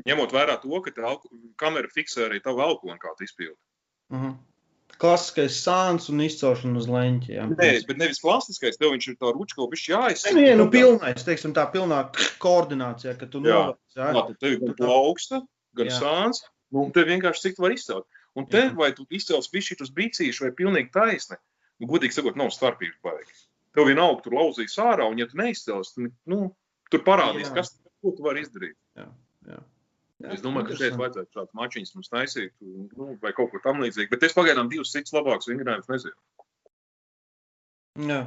Ņemot 0.08 0.32
vērā 0.34 0.56
to, 0.62 0.80
ka 0.82 0.92
tā 0.96 1.12
kamera 1.60 1.90
fiksē 1.92 2.26
arī 2.28 2.40
tavu 2.42 2.64
elponu, 2.64 2.96
kā 3.02 3.14
tu 3.18 3.28
izpildi. 3.28 3.60
Uh 4.10 4.18
mhm. 4.18 4.32
-huh. 4.32 4.42
Klasiskais 4.94 5.56
sāns 5.58 6.04
un 6.10 6.20
izcelšana 6.22 6.78
uz 6.78 6.86
leņķa. 6.86 7.30
Jā. 7.34 7.44
Nē, 7.50 7.70
bet 7.86 7.96
nevis 7.98 8.20
klasiskais, 8.22 8.76
tev 8.78 8.92
viņš 8.92 9.08
ir 9.08 9.16
tā 9.18 9.32
ručka, 9.34 9.56
ko 9.56 9.66
viņš 9.72 9.86
jāizsaka. 9.90 10.34
Nē, 10.36 10.52
nu 10.56 10.68
pilnais, 10.70 11.24
teiksim, 11.24 11.54
tā 11.54 11.64
pilnā 11.72 11.98
koordinācija, 12.38 13.16
ka 13.18 13.26
tu 13.26 13.40
novāc. 13.40 13.80
Jā, 13.96 14.12
jā 14.12 14.22
tad 14.28 14.38
tev 14.38 14.52
ir 14.52 14.60
gan 14.60 14.76
plauksta, 14.78 15.40
gan 15.74 15.90
jā. 15.90 15.98
sāns, 15.98 16.44
un 16.70 16.92
te 16.92 17.02
vienkārši 17.02 17.42
cik 17.42 17.56
tu 17.56 17.62
var 17.62 17.74
izcelt. 17.74 18.06
Un 18.36 18.46
te, 18.46 18.62
jā. 18.68 18.74
vai 18.74 18.92
tu 18.92 19.06
izcels 19.10 19.50
visu 19.52 19.74
šitus 19.74 19.90
brīcīšus 19.90 20.46
vai 20.46 20.52
pilnīgi 20.52 20.92
taisni, 20.94 21.36
nu, 21.80 21.90
godīgi 21.90 22.14
sakot, 22.14 22.36
nav 22.36 22.54
starpības 22.54 23.02
baigi. 23.02 23.34
Tev 23.75 23.88
vienalga 23.90 24.23
tur 24.23 24.37
lauzīs 24.38 24.76
ārā, 24.78 25.09
un 25.11 25.19
ja 25.19 25.26
tu 25.31 25.38
neizcels, 25.40 25.97
tad, 25.97 26.12
nu, 26.31 26.45
Tur 26.93 27.02
parādīs, 27.02 27.49
jā. 27.49 27.54
kas 27.57 27.73
tu 28.04 28.25
vari 28.25 28.45
izdarīt. 28.45 28.76
Jā, 28.99 29.09
jā. 29.49 29.62
Jā, 30.23 30.31
es 30.37 30.43
domāju, 30.45 30.69
ka 30.71 30.76
šeit 30.78 30.95
vajadzētu 30.97 31.35
tādu 31.35 31.59
mačiņu 31.59 31.97
mums 31.97 32.12
taisīt, 32.12 32.52
nu, 32.62 33.16
vai 33.21 33.33
kaut 33.37 33.50
ko 33.52 33.59
tamlīdzīgu. 33.64 34.12
Bet 34.12 34.23
es 34.28 34.37
pagaidām 34.37 34.71
divus 34.71 34.93
citus 34.95 35.12
labākus 35.16 35.50
vingrinājumus 35.50 35.90
nezinu. 35.90 36.14
Jā, 38.09 38.21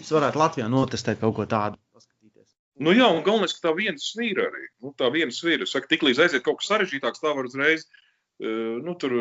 es 0.00 0.12
varētu 0.14 0.40
Latvijā 0.40 0.68
notestēt 0.70 1.20
kaut 1.20 1.34
ko 1.36 1.46
tādu. 1.50 1.80
Paskatīties. 1.94 2.54
Nu 2.86 2.94
jā, 2.94 3.10
un 3.10 3.26
galvenais, 3.26 3.56
ka 3.56 3.66
tā 3.66 3.74
viena 3.76 4.00
svīra 4.00 4.46
arī. 4.46 4.62
Nu, 4.82 4.94
tā 4.98 5.10
viena 5.14 5.34
svīra. 5.34 5.66
Es 5.66 5.74
saku, 5.74 5.90
tik 5.90 6.06
līdz 6.06 6.22
aiziet 6.24 6.46
kaut 6.46 6.62
kas 6.62 6.70
sarežģītāks, 6.70 7.22
tā 7.22 7.34
var 7.34 7.50
uzreiz, 7.50 7.84
uh, 7.90 8.78
nu, 8.86 8.94
tur 9.02 9.18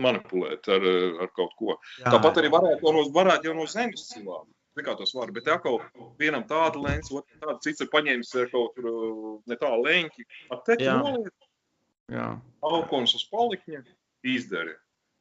manipulēt 0.00 0.68
ar, 0.72 0.88
ar 1.26 1.32
kaut 1.36 1.54
ko. 1.60 1.76
Jā, 2.00 2.08
Tāpat 2.16 2.40
arī 2.40 2.50
varētu 2.52 2.96
varētu 3.14 3.52
jau 3.52 3.56
no 3.60 3.68
zemes 3.70 4.08
cilām. 4.10 4.48
Kā 4.80 4.94
to 4.96 5.04
svaru. 5.08 5.34
Bet 5.36 5.50
atkal 5.52 5.80
vienam 6.20 6.46
tāda 6.48 6.80
lēns, 6.80 7.12
otram 7.12 7.42
tāda 7.42 7.58
cits 7.66 7.84
ir 7.84 7.90
paņēmis 7.92 8.32
eh, 8.40 8.48
kaut 8.52 8.72
kur 8.76 8.88
uh, 8.88 9.34
ne 9.46 9.58
tā 9.60 9.72
leņķi. 9.76 10.28
Pat 10.48 10.64
te 10.70 10.78
Jā. 10.80 12.28
augums 12.64 13.14
uz 13.18 13.26
palikņa, 13.28 13.84
izdari. 14.24 14.72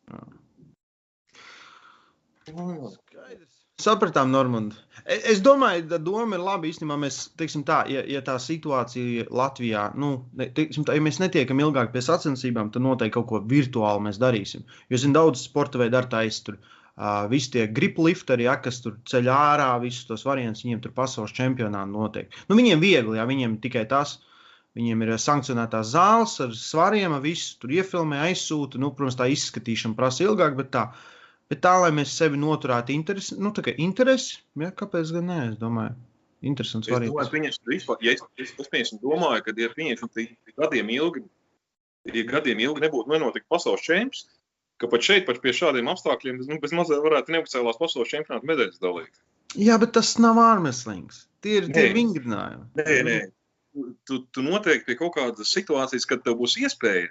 Jā. 0.08 0.24
Mm. 2.51 2.91
Sapratām, 3.81 4.29
Normand. 4.29 4.75
E- 5.05 5.22
Es 5.31 5.41
domāju, 5.41 5.88
ka 5.89 5.98
doma 5.98 6.38
ir 6.38 6.43
laba. 6.46 6.67
Īstenībā 6.70 6.98
mēs, 7.01 7.31
teiksim 7.38 7.63
tā, 7.65 7.81
ja, 7.89 8.03
ja 8.05 8.22
tā 8.22 8.36
situācija 8.41 9.27
Latvijā, 9.29 9.88
nu, 9.98 10.12
teiksim 10.38 10.86
tā, 10.86 10.96
ja 10.98 11.01
mēs 11.01 11.20
netiekam 11.22 11.60
ilgāk 11.63 11.91
pie 11.93 12.01
sacensībām, 12.05 12.72
tad 12.72 12.86
noteikti 12.86 13.15
kaut 13.17 13.27
ko 13.31 13.41
virtuāli 13.53 14.05
mēs 14.08 14.20
darīsim. 14.22 14.65
Jo 14.89 15.00
es 15.00 15.05
zinu, 15.05 15.17
daudz 15.17 15.46
sporta 15.48 15.81
veidu 15.81 15.98
ar 15.98 16.10
taisnu. 16.12 16.58
Uh, 16.91 17.24
visi 17.31 17.53
tie 17.53 17.63
griplifteri, 17.71 18.45
ja, 18.45 18.57
kas 18.62 18.81
tur 18.83 18.98
ceļ 19.07 19.29
ārā, 19.31 19.69
visus 19.81 20.10
tos 20.10 20.25
variantus, 20.27 20.65
viņiem 20.65 20.81
tur 20.83 20.91
pasaules 20.93 21.31
čempionāti 21.33 21.93
notiek. 21.93 22.36
Nu, 22.50 22.57
viņiem 22.60 22.83
viegli, 22.83 23.15
ja 23.17 23.25
viņiem 23.29 23.55
tikai 23.63 23.86
tas. 23.89 24.19
Viņiem 24.77 25.01
ir 25.03 25.10
sankcionētās 25.19 25.89
zāles 25.91 26.38
ar 26.43 26.53
svariem, 26.55 27.17
visu 27.24 27.57
tur 27.60 27.74
iefilmē, 27.75 28.21
aizsūta. 28.29 28.79
Nu, 28.79 28.93
protams, 28.95 29.17
tā 29.19 29.27
izskatīšana 29.33 29.98
prasa 29.98 30.24
ilgāk, 30.24 30.55
bet 30.60 30.69
tā, 30.71 30.86
bet 31.51 31.60
tā 31.65 31.74
lai 31.83 31.89
mēs 31.95 32.13
sevi 32.15 32.39
noturētu 32.39 32.95
interesi, 32.95 33.36
nu, 33.39 33.51
tā 33.55 33.65
kā 33.65 33.74
interesi, 33.83 34.39
ja, 34.62 34.71
kāpēc 34.71 35.12
gan 35.17 35.27
nē, 35.27 35.39
es 35.50 35.57
domāju, 35.60 35.98
interesants 36.48 36.88
Es 36.88 36.93
domāju, 36.93 37.17
variants. 37.17 37.33
pieņemsim, 37.36 37.65
vispār, 37.74 38.00
ja 38.05 38.15
es, 38.15 38.24
es, 38.39 38.53
es 38.63 38.71
pieņemsim, 38.71 39.01
domāju, 39.03 39.43
ka, 39.43 39.55
ja 39.60 39.71
ka 39.75 40.63
gadiem 40.63 40.93
ilgi, 40.95 41.25
ja 42.07 42.24
gadiem 42.31 42.63
ilgi 42.63 42.86
nebūtu 42.86 43.12
nenotika 43.12 43.51
pasaules 43.51 43.83
čempions, 43.83 44.24
ka 44.81 44.89
pat 44.91 45.05
šeit, 45.05 45.27
pat 45.27 45.41
pie 45.43 45.53
šādiem 45.55 45.89
apstākļiem, 45.91 46.41
nu, 46.50 46.57
bez 46.63 46.73
mazliet 46.75 47.03
varētu 47.03 47.35
neoficiālās 47.35 47.79
pasaules 47.79 48.11
čempionāta 48.11 48.50
medaļas 48.50 48.81
dalīt. 48.83 49.21
Jā, 49.59 49.77
bet 49.81 49.93
tas 49.97 50.15
nav 50.23 50.39
ārmeslings. 50.41 51.25
Tie 51.43 51.59
ir, 51.59 51.71
tie 51.73 51.89
ir 51.89 51.95
vingrinājumi. 51.97 52.67
Nē, 52.79 53.00
nē. 53.07 53.17
Tu, 54.07 54.19
tu 54.35 54.43
noteikti 54.43 54.89
pie 54.89 55.00
kaut 55.00 55.15
kādas 55.15 55.51
situācijas, 55.55 56.07
kad 56.07 56.23
tev 56.25 56.38
būs 56.41 56.57
iespēja 56.59 57.09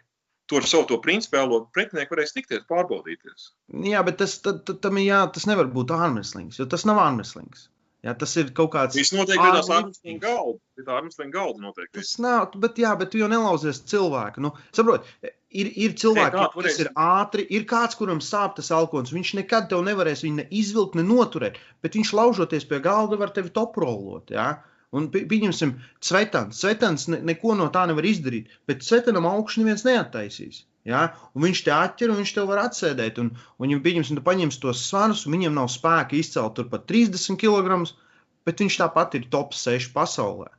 to 0.50 0.58
ar 0.58 0.66
savu 0.66 0.88
to 0.90 0.96
principiālo 1.02 1.60
pretinieku 1.74 2.16
varēs 2.16 2.34
tikties, 2.34 2.64
pārbaudīties. 2.70 3.50
Jā, 3.86 4.00
bet 4.06 4.18
tas, 4.20 4.34
tad, 4.42 4.64
tad, 4.66 4.80
tam 4.82 4.98
jā, 4.98 5.20
tas 5.34 5.46
nevar 5.46 5.70
būt 5.70 5.92
ārmeslings, 5.94 6.58
jo 6.58 6.66
tas 6.70 6.84
nav 6.88 6.98
ārmeslings. 7.04 7.68
Jā, 8.02 8.14
tas 8.16 8.32
ir 8.40 8.50
kaut 8.56 8.72
kāds. 8.72 8.96
Viss 8.96 9.12
noteikti 9.12 9.44
ir 9.44 9.58
ārmeslīga 9.60 10.22
galda. 10.24 10.58
Pie 10.74 10.86
tā 10.86 10.96
ārmeslīga 10.96 11.34
galda 11.36 11.62
noteikti. 11.66 11.92
Tas 12.00 12.14
nav, 12.24 12.56
bet, 12.62 12.80
jā, 12.80 12.94
bet 12.98 13.12
tu 13.12 13.20
jau 13.20 13.28
nelauzies 13.30 13.82
cilvēku. 13.92 14.42
Nu, 14.42 14.54
saprot, 14.74 15.06
ir, 15.50 15.70
ir 15.74 15.94
cilvēki, 15.98 16.36
kā 16.36 16.62
kas 16.64 16.80
ir 16.82 16.90
ātri, 16.94 17.44
ir 17.56 17.66
kāds, 17.70 17.98
kuram 17.98 18.22
sāp 18.24 18.56
tas 18.58 18.70
alkohols. 18.74 19.12
Viņš 19.14 19.34
nekad 19.40 19.68
tev 19.70 19.84
nevarēs 19.86 20.24
viņu 20.26 20.40
ne 20.40 20.46
izvilkt, 20.62 20.96
ne 20.98 21.04
noturēt, 21.06 21.58
bet 21.82 21.98
viņš 21.98 22.12
laužoties 22.16 22.66
pie 22.70 22.80
galda 22.84 23.18
var 23.20 23.34
tevi 23.36 23.52
toprolot. 23.54 24.30
Jā? 24.34 24.48
Un 24.96 25.06
pi- 25.10 25.22
pieņemsim, 25.30 25.76
Cvetans. 26.02 26.58
Cvetans 26.62 27.06
ne, 27.12 27.20
neko 27.22 27.54
no 27.58 27.68
tā 27.70 27.84
nevar 27.86 28.06
izdarīt, 28.06 28.50
bet 28.66 28.82
Cvetanam 28.86 29.28
augšu 29.30 29.62
neviens 29.62 29.86
neattaisīs. 29.86 30.64
Ja? 30.88 31.10
Un 31.34 31.46
viņš 31.46 31.64
te 31.66 31.74
atķer, 31.74 32.10
un 32.10 32.22
viņš 32.22 32.32
tev 32.34 32.48
var 32.50 32.64
atsēdēt. 32.64 33.20
Un, 33.22 33.34
un 33.60 33.74
ja 33.74 33.78
pieņemsim, 33.82 34.18
tu 34.18 34.24
paņemsi 34.26 34.62
tos 34.62 34.86
svarus, 34.88 35.26
un 35.26 35.36
viņam 35.36 35.58
nav 35.58 35.70
spēka 35.70 36.18
izcelt 36.18 36.56
tur 36.58 36.70
pat 36.72 36.88
30 36.90 37.38
kg, 37.38 37.84
bet 38.48 38.64
viņš 38.64 38.80
tāpat 38.82 39.18
ir 39.20 39.28
top 39.30 39.54
6 39.54 39.92
pasaulē. 39.94 40.50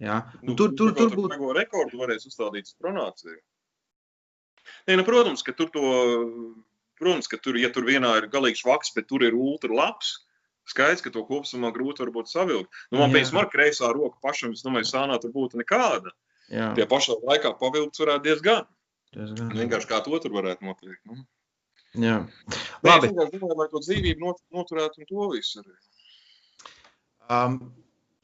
Ja? 0.00 0.22
Nu, 0.44 0.56
tur 0.56 0.74
tur, 0.76 0.92
tur 0.96 1.12
būtu. 1.12 1.36
Tur 1.36 1.56
rekordu 1.56 2.00
varēs 2.00 2.28
uzstādīt 2.28 2.68
uz 2.68 2.76
pronāciju. 2.80 3.38
Nē, 4.88 4.96
nu, 5.00 5.04
protams, 5.06 5.44
ka 5.46 5.54
tur 5.56 5.70
to, 5.74 5.84
protams, 7.00 7.30
ka 7.30 7.38
tur, 7.42 7.58
ja 7.60 7.70
tur 7.74 7.86
vienā 7.88 8.16
ir 8.20 8.28
galīgs 8.32 8.64
vaks, 8.66 8.92
bet 8.96 9.08
tur 9.10 9.24
ir 9.26 9.36
ultra 9.36 9.72
labs, 9.74 10.16
skaidrs, 10.70 11.02
ka 11.04 11.12
to 11.14 11.24
kopumā 11.28 11.72
grūti 11.74 12.04
varbūt 12.04 12.30
savilkt. 12.30 12.70
Nu, 12.90 13.00
man 13.02 13.14
pēc 13.14 13.32
tam 13.32 13.42
ar 13.42 13.50
kreisā 13.52 13.90
roka 13.94 14.18
pašam, 14.22 14.54
es 14.56 14.64
domāju, 14.66 14.88
sānā 14.90 15.18
tur 15.22 15.32
būtu 15.34 15.60
nekāda. 15.60 16.14
Jā, 16.50 16.72
Tie 16.74 16.86
pašā 16.90 17.14
laikā 17.22 17.54
pavilkts 17.60 18.02
varētu 18.02 18.26
diezgan. 18.26 18.66
tas 19.14 19.34
gan. 19.38 19.52
Vienkārši 19.54 19.90
kā 19.90 20.00
to 20.06 20.18
tur 20.22 20.34
varētu 20.34 20.66
notiekt. 20.66 21.02
Nu. 21.06 21.22
Jā. 21.98 22.16
Labi. 22.86 23.06
Es 23.06 23.12
vienkārši 23.12 23.38
domāju, 23.38 23.58
lai 23.58 23.68
to 23.70 23.82
dzīvību 23.82 24.26
not, 24.26 24.40
noturētu 24.54 25.02
un 25.02 25.08
to 25.10 25.28
visu 25.34 25.62
arī. 25.62 25.76
Um, 27.30 27.60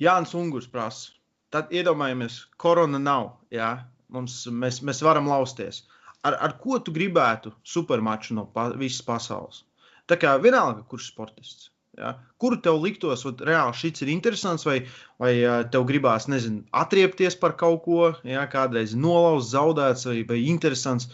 Jānis 0.03 0.35
Ungurs 0.35 0.67
prasa. 0.71 1.15
Tad 1.55 1.71
iedomājamies, 1.75 2.41
korona 2.59 2.99
nav. 2.99 3.29
Jā? 3.55 3.87
Mums, 4.13 4.43
mēs, 4.51 4.81
mēs 4.87 5.03
varam 5.07 5.31
lausties. 5.31 5.85
Ar, 6.27 6.37
ar 6.43 6.57
ko 6.63 6.81
tu 6.83 6.95
gribētu 6.95 7.53
supermaču 7.75 8.37
no 8.39 8.47
pa, 8.53 8.69
visas 8.79 9.05
pasaules? 9.07 9.63
Tā 10.11 10.19
kā 10.23 10.37
vienalga, 10.43 10.85
kurš 10.91 11.11
sportists. 11.13 11.71
Ja? 11.99 12.13
Kuru 12.43 12.59
tev 12.63 12.79
liktos, 12.83 13.25
vat, 13.27 13.41
reāli 13.49 13.77
šis 13.81 14.05
ir 14.05 14.13
interesants, 14.13 14.67
vai, 14.69 14.79
vai 15.23 15.33
tev 15.73 15.87
gribās, 15.89 16.29
nezinu, 16.31 16.65
atriepties 16.77 17.39
par 17.41 17.57
kaut 17.61 17.83
ko, 17.87 18.01
ja? 18.29 18.45
kādreiz 18.53 18.95
nolauzt, 18.99 19.53
zaudēts 19.55 20.07
vai, 20.11 20.19
vai 20.29 20.43
interesants, 20.51 21.09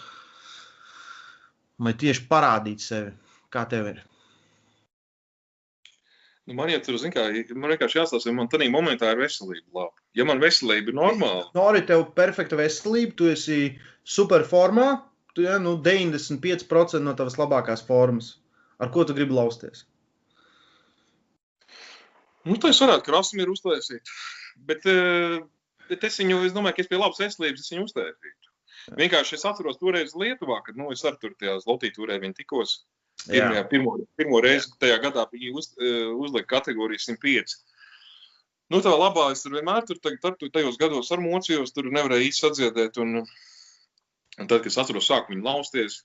vai 1.82 1.94
tieši 1.98 2.26
parādīt 2.30 2.82
sevi, 2.84 3.14
kā 3.54 3.64
tev 3.70 3.92
ir. 3.94 4.02
Nu, 6.50 6.56
man, 6.58 6.72
ja 6.72 6.80
tur, 6.82 6.96
zin, 6.98 7.12
kā, 7.14 7.28
man 7.54 7.70
vienkārši 7.70 8.00
jāstāsta, 8.00 8.32
man 8.34 8.50
tādā 8.50 8.66
momentā 8.72 9.12
ir 9.14 9.20
veselība 9.22 9.78
laba. 9.78 9.94
Ja 10.18 10.26
man 10.26 10.42
veselība 10.42 10.90
ir 10.90 10.98
normāla, 10.98 11.46
Nori, 11.54 11.84
tev 11.86 12.02
ir 12.02 12.10
perfekta 12.16 12.58
veselība, 12.58 13.14
tu 13.20 13.30
esi 13.30 13.60
superformā, 14.02 14.88
tu 15.36 15.46
ja, 15.46 15.60
nu, 15.62 15.76
95% 15.78 17.02
no 17.06 17.14
tavas 17.18 17.38
labākās 17.38 17.86
formas. 17.86 18.34
Ar 18.82 18.90
ko 18.90 19.06
tu 19.06 19.14
gribi 19.14 19.38
lausties? 19.38 19.86
nu, 22.48 22.58
tad 22.58 22.72
es 22.72 22.80
varētu 22.82 23.06
krāsmīru 23.06 23.54
uztaisīt. 23.56 24.12
Bet, 24.68 24.86
eh, 24.90 25.38
bet 25.90 26.06
es 26.08 26.18
viņu, 26.20 26.40
es 26.46 26.56
domāju, 26.56 26.76
ka 26.76 26.84
es 26.84 26.90
pie 26.90 26.98
labas 26.98 27.20
veselības 27.22 27.64
es 27.64 27.74
viņu 27.74 27.86
uztaisītu. 27.88 28.50
Vienkārši 28.98 29.36
es 29.38 29.46
atceros 29.46 29.78
toreiz 29.78 30.16
Lietuvā, 30.18 30.58
kad 30.66 30.78
nu, 30.78 30.90
es 30.90 31.04
ar 31.06 31.18
tur 31.22 31.36
tajā 31.38 31.60
Latvijā 31.62 32.18
vien 32.20 32.34
tikos. 32.34 32.82
Pirmajā, 33.28 33.68
pirmo, 33.70 33.92
pirmo 34.18 34.40
reizi 34.42 34.72
tajā 34.80 34.96
gadā 35.02 35.26
bija 35.30 35.52
uz, 35.54 35.68
eh, 35.78 36.08
uzlikta 36.10 36.56
kategorija 36.56 36.98
105. 36.98 37.56
Nu, 38.72 38.80
tā 38.80 38.90
labā 38.96 39.30
es 39.32 39.42
tur 39.44 39.52
vienmēr 39.52 39.84
tur, 39.86 39.96
tag- 40.02 40.20
tad, 40.22 40.38
tajos 40.52 40.78
gados 40.80 41.10
ar 41.12 41.18
mocījos, 41.18 41.74
tur 41.74 41.84
nevarēju 41.92 42.28
īsti 42.30 42.46
sadziedēt. 42.46 42.96
Un, 42.98 43.26
un 44.38 44.46
tad, 44.48 44.62
kad 44.62 44.66
es 44.72 44.78
atceros, 44.80 45.06
sāku 45.06 45.34
viņu 45.34 45.44
lausties, 45.44 46.00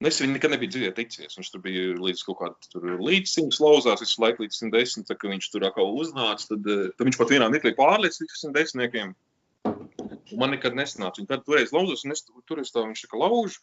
nu, 0.00 0.08
es 0.08 0.20
viņu 0.20 0.34
nekad 0.34 0.50
nebiju 0.50 0.72
dzirdējis 0.74 1.16
ticies. 1.16 1.36
Viņš 1.38 1.50
tur 1.52 1.60
bija 1.62 1.94
līdz 1.96 2.24
kaut 2.26 2.38
kādam 2.42 3.00
līdzsiņš 3.06 3.60
lauzās, 3.62 4.00
visu 4.02 4.20
laiku 4.24 4.42
līdz 4.44 4.58
110. 4.58 5.06
Tad, 5.06 5.18
kad 5.22 5.30
viņš 5.30 5.50
tur 5.52 5.66
atkal 5.68 5.94
uznāca, 5.94 6.48
tad, 6.50 6.66
eh, 6.66 6.88
tad 6.96 7.06
viņš 7.06 7.18
pat 7.18 7.28
vienā 7.28 7.48
mirklī 7.52 7.76
pārliecis 7.78 8.20
līdz 8.26 8.40
110. 8.44 9.14
Un 9.64 10.38
Man 10.38 10.50
nekad 10.50 10.74
nesanāca. 10.74 11.18
Viņa 11.18 11.28
tad 11.28 11.44
toreiz 11.44 11.70
lauzās, 11.74 12.04
un 12.04 12.12
es 12.12 12.22
tu- 12.22 12.42
tur 12.46 12.60
es 12.60 12.70
tā 12.70 12.84
viņš 12.86 13.06
tā 13.06 13.08
kā 13.10 13.18
laužu. 13.18 13.58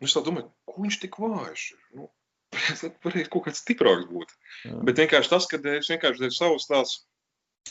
Un 0.00 0.08
es 0.08 0.16
tā 0.16 0.22
domāju, 0.24 0.48
ko 0.70 0.86
viņš 0.86 0.98
tik 1.02 1.18
vājš 1.20 1.66
ir. 1.74 1.82
Nu, 1.98 2.08
es 2.72 2.82
varēju 3.04 3.28
kaut 3.32 3.46
kāds 3.48 3.60
stiprāks 3.62 4.08
būt. 4.10 4.32
Jā. 4.66 4.78
Bet 4.88 5.04
vienkārši 5.04 5.32
tas, 5.34 5.46
ka 5.50 5.60
es 5.76 5.92
vienkārši 5.92 6.24
devu 6.26 6.36
savus 6.36 6.66
tās. 6.70 6.96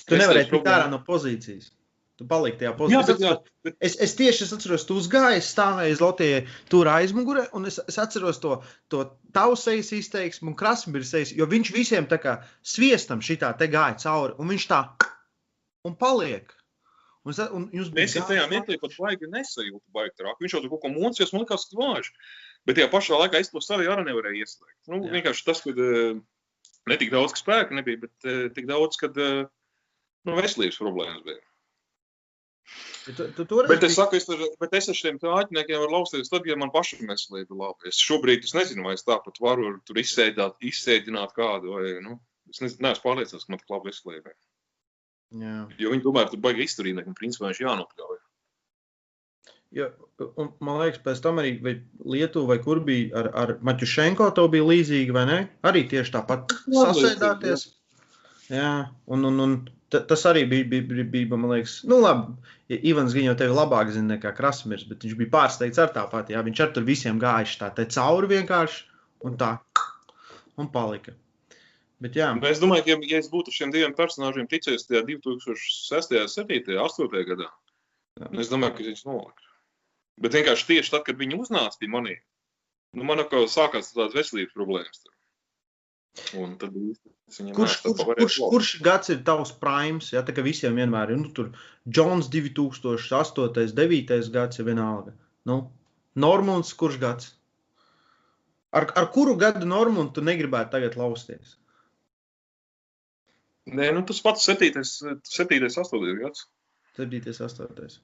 Tu 0.05 0.17
nevarēji 0.19 0.48
tikt 0.48 0.53
problēmas. 0.55 0.77
ārā 0.79 0.91
no 0.93 1.01
pozīcijas. 1.07 1.71
Tu 2.19 2.25
paliki 2.27 2.59
tajā 2.59 2.69
Jā, 2.74 2.75
pozīcijā. 2.75 3.05
bet, 3.07 3.21
jā, 3.24 3.31
bet 3.63 3.75
Es, 3.89 3.93
es 4.03 4.13
tieši 4.19 4.43
es 4.43 4.50
atceros, 4.51 4.83
tu 4.88 4.98
uzgāji, 5.00 5.39
stāvēji 5.45 5.93
uz 5.95 6.01
Latvijas 6.03 6.57
tur 6.67 6.89
aizmugurē, 6.91 7.45
un 7.55 7.69
es, 7.69 7.77
es 7.88 7.95
atceros 8.01 8.41
to, 8.43 8.57
to 8.91 9.05
tavu 9.36 9.55
sejas 9.59 9.93
izteiksmu 9.95 10.51
un 10.51 10.57
krasmīru 10.59 11.07
sejas, 11.07 11.31
jo 11.31 11.48
viņš 11.48 11.71
visiem 11.77 12.09
tā 12.12 12.19
kā 12.19 12.33
sviestam 12.59 13.24
šitā 13.24 13.53
te 13.62 13.69
gāja 13.71 13.95
cauri, 14.03 14.36
un 14.36 14.51
viņš 14.51 14.67
tā 14.67 14.81
un 15.88 15.95
paliek. 15.95 16.51
Un, 17.28 17.34
es- 17.36 17.52
un 17.52 17.66
jūs 17.76 17.90
es 18.00 18.14
jau 18.16 18.24
tajā 18.30 18.46
mirklī 18.52 18.78
pat 18.80 18.94
baigi 18.96 19.28
nesajūtu, 19.28 19.84
baigi 19.96 20.16
trāk. 20.22 20.38
Viņš 20.40 20.54
jau 20.56 20.62
tur 20.64 20.72
kaut 20.76 20.84
ko 20.86 20.92
mocījās, 20.94 21.34
man 21.36 21.44
liekas, 21.44 21.68
vājš. 21.76 22.12
Bet 22.66 22.78
tajā 22.80 22.90
pašā 22.94 23.20
laikā 23.20 23.42
es 23.44 23.52
to 23.52 23.62
savu 23.62 23.84
arī 23.84 24.06
nevarēju 24.08 24.40
ieslēgt. 24.46 24.80
Nu, 24.88 25.02
Jā. 25.04 25.12
vienkārši 25.18 25.46
tas, 25.50 25.62
ka 25.66 25.74
ne 25.76 26.98
tik 26.98 27.12
daudz 27.12 27.36
ka 27.36 27.42
spēka 27.44 27.76
nebija, 27.76 28.06
bet 28.06 28.30
eh, 28.30 28.48
tik 28.56 28.70
daudz, 28.72 28.98
ka 29.02 29.12
nu, 29.16 30.40
veselības 30.40 30.80
problēmas 30.80 31.24
bija. 31.28 31.44
Tu, 33.10 33.14
tu, 33.34 33.46
tu 33.50 33.60
Bet 33.68 33.84
es 33.88 33.96
saku, 33.98 34.18
es, 34.20 34.28
ar, 34.30 34.42
bet 34.62 34.74
es 34.78 34.90
ar 34.92 34.98
šiem 34.98 35.18
āķiniekiem 35.18 35.80
varu 35.82 35.96
lausties 35.96 36.30
tad, 36.30 36.46
ja 36.46 36.56
man 36.60 36.70
pašam 36.74 37.08
veselība 37.10 37.56
ir 37.56 37.58
laba. 37.58 37.88
Es 37.90 37.98
šobrīd 38.06 38.46
es 38.46 38.54
nezinu, 38.54 38.86
vai 38.86 38.94
es 38.98 39.06
tāpat 39.08 39.40
varu 39.42 39.72
tur 39.88 39.98
izsēdināt, 39.98 40.60
izsēdināt 40.70 41.34
kādu. 41.38 41.74
Vai, 41.74 41.96
nu, 42.06 42.20
es 42.52 42.62
nezinu, 42.62 42.86
neesmu 42.86 43.06
pārliecināts, 43.08 43.48
ka 43.48 43.54
man 43.56 43.62
tik 43.64 43.74
laba 43.74 43.90
veselība. 43.90 44.36
ir. 44.36 44.38
Jā. 45.38 45.55
Jo 45.77 45.91
viņi 45.93 46.03
tomēr 46.05 46.29
tur 46.31 46.41
baigi 46.41 46.65
izturīgi, 46.65 47.05
un 47.05 47.17
principā 47.17 47.51
viņš 47.51 47.62
jānopļauj. 47.62 48.17
Ja, 49.77 49.91
un, 50.41 50.48
man 50.65 50.79
liekas, 50.81 51.01
pēc 51.05 51.19
tam 51.21 51.38
arī 51.41 51.51
vai 51.62 51.75
Lietuva 52.09 52.55
vai 52.55 52.62
kur 52.63 52.79
bija 52.81 53.12
ar, 53.19 53.27
ar 53.38 53.51
Maķušenko, 53.62 54.31
to 54.33 54.48
bija 54.50 54.65
līdzīgi, 54.65 55.13
vai 55.13 55.25
ne? 55.29 55.38
Arī 55.69 55.83
tieši 55.91 56.15
tāpat 56.15 56.55
sasēdāties. 56.65 57.67
Jā, 58.50 58.71
un, 59.13 59.27
un, 59.29 59.38
un 59.45 59.53
ta- 59.93 60.01
tas 60.09 60.25
arī 60.25 60.48
bija, 60.50 60.65
bija, 60.71 60.88
bija, 60.89 61.05
bija 61.13 61.38
man 61.38 61.53
liekas, 61.53 61.75
nu 61.86 62.00
labi, 62.01 62.33
ja 62.74 62.79
Ivans 62.89 63.13
Giņo 63.13 63.36
tevi 63.38 63.53
labāk 63.53 63.93
zina 63.93 64.15
nekā 64.15 64.33
Krasmirs, 64.39 64.88
bet 64.89 65.05
viņš 65.05 65.13
bija 65.21 65.33
pārsteigts 65.38 65.77
ar 65.86 65.93
tāpat, 65.93 66.33
jā, 66.33 66.41
viņš 66.50 66.63
ar 66.65 66.74
tur 66.74 66.89
visiem 66.89 67.21
gājuši 67.21 67.62
tā 67.62 67.69
te 67.77 67.86
cauri 67.93 68.31
vienkārši, 68.33 68.81
un 69.29 69.38
tā, 69.38 69.51
un 70.57 70.74
palika. 70.74 71.13
Bet, 72.00 72.15
jā. 72.15 72.29
Bet 72.39 72.56
es 72.56 72.62
domāju, 72.63 72.86
ka, 72.86 72.94
ja, 72.94 72.98
ja 73.12 73.20
es 73.20 73.27
būtu 73.32 73.51
šiem 73.51 73.74
diviem 73.75 73.94
personāžiem 73.96 74.48
ticējis 74.48 74.88
tajā 74.88 75.03
2006, 75.10 76.13
2007, 76.13 76.63
2008 76.72 77.27
gadā, 77.27 77.50
jā. 78.22 78.29
es 78.39 78.51
domāju, 78.51 78.77
ka 78.77 78.88
viņš 78.88 79.06
noliktu. 79.10 79.50
Bet 80.24 80.36
vienkārši 80.36 80.68
tieši 80.74 80.94
tad, 80.96 81.06
kad 81.08 81.20
viņi 81.20 81.39
uznāca 81.39 81.79
pie 81.79 81.89
maniem, 81.91 82.22
nu, 82.96 83.08
man 83.08 83.24
jau 83.24 83.46
sākās 83.51 83.91
tādas 83.91 84.15
veselības 84.15 84.56
problēmas. 84.56 85.03
Un 86.39 86.56
tad 86.60 86.74
kurš, 86.74 86.96
kurš, 87.56 87.75
kurš, 88.18 88.38
kurš 88.51 88.72
gads 88.84 89.12
ir 89.13 89.20
tavs 89.27 89.51
primes? 89.62 90.10
Ja, 90.15 90.24
tā 90.25 90.34
kā 90.36 90.44
visiem 90.44 90.79
vienmēr 90.79 91.13
ir, 91.13 91.20
nu, 91.22 91.29
tur 91.36 91.51
Džons 91.88 92.32
2008, 92.34 93.75
9 93.77 94.32
gads 94.34 94.60
ir 94.60 94.68
vienalga. 94.68 95.13
Nu, 95.48 95.62
Normons, 96.20 96.74
kurš 96.79 96.98
gads? 97.00 97.29
Ar, 98.75 98.89
ar 99.00 99.08
kuru 99.13 99.36
gadu 99.39 99.68
Normons 99.70 100.13
tu 100.15 100.24
negribētu 100.25 100.74
tagad 100.75 100.98
lausties? 101.00 101.56
Nē, 103.70 103.90
nu 103.94 104.06
tas 104.08 104.22
pats 104.26 104.46
7. 104.50 104.84
7. 104.84 105.68
8. 105.70 106.16
gads. 106.22 106.46
7. 106.98 107.22
8. 107.30 108.00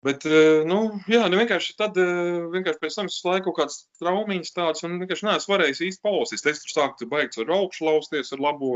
Bet, 0.00 0.24
eh, 0.24 0.62
nu, 0.64 0.78
jā, 1.12 1.26
nu 1.28 1.36
vienkārši 1.36 1.74
tad, 1.76 1.98
eh, 2.00 2.46
vienkārši 2.54 2.80
pēc 2.80 2.94
tam 2.96 3.08
es 3.10 3.18
laiku 3.24 3.50
kaut 3.50 3.58
kāds 3.58 3.82
traumiņas 4.00 4.54
tāds, 4.56 4.84
un 4.86 4.96
vienkārši 5.02 5.26
neesmu 5.26 5.52
varējis 5.52 5.82
īsti 5.88 6.04
palausties. 6.06 6.46
Es 6.48 6.62
tur 6.64 6.72
sāku 6.72 7.08
baigts 7.10 7.40
ar 7.42 7.52
augšu 7.52 7.84
lausties 7.84 8.32
ar 8.32 8.40
labo, 8.40 8.72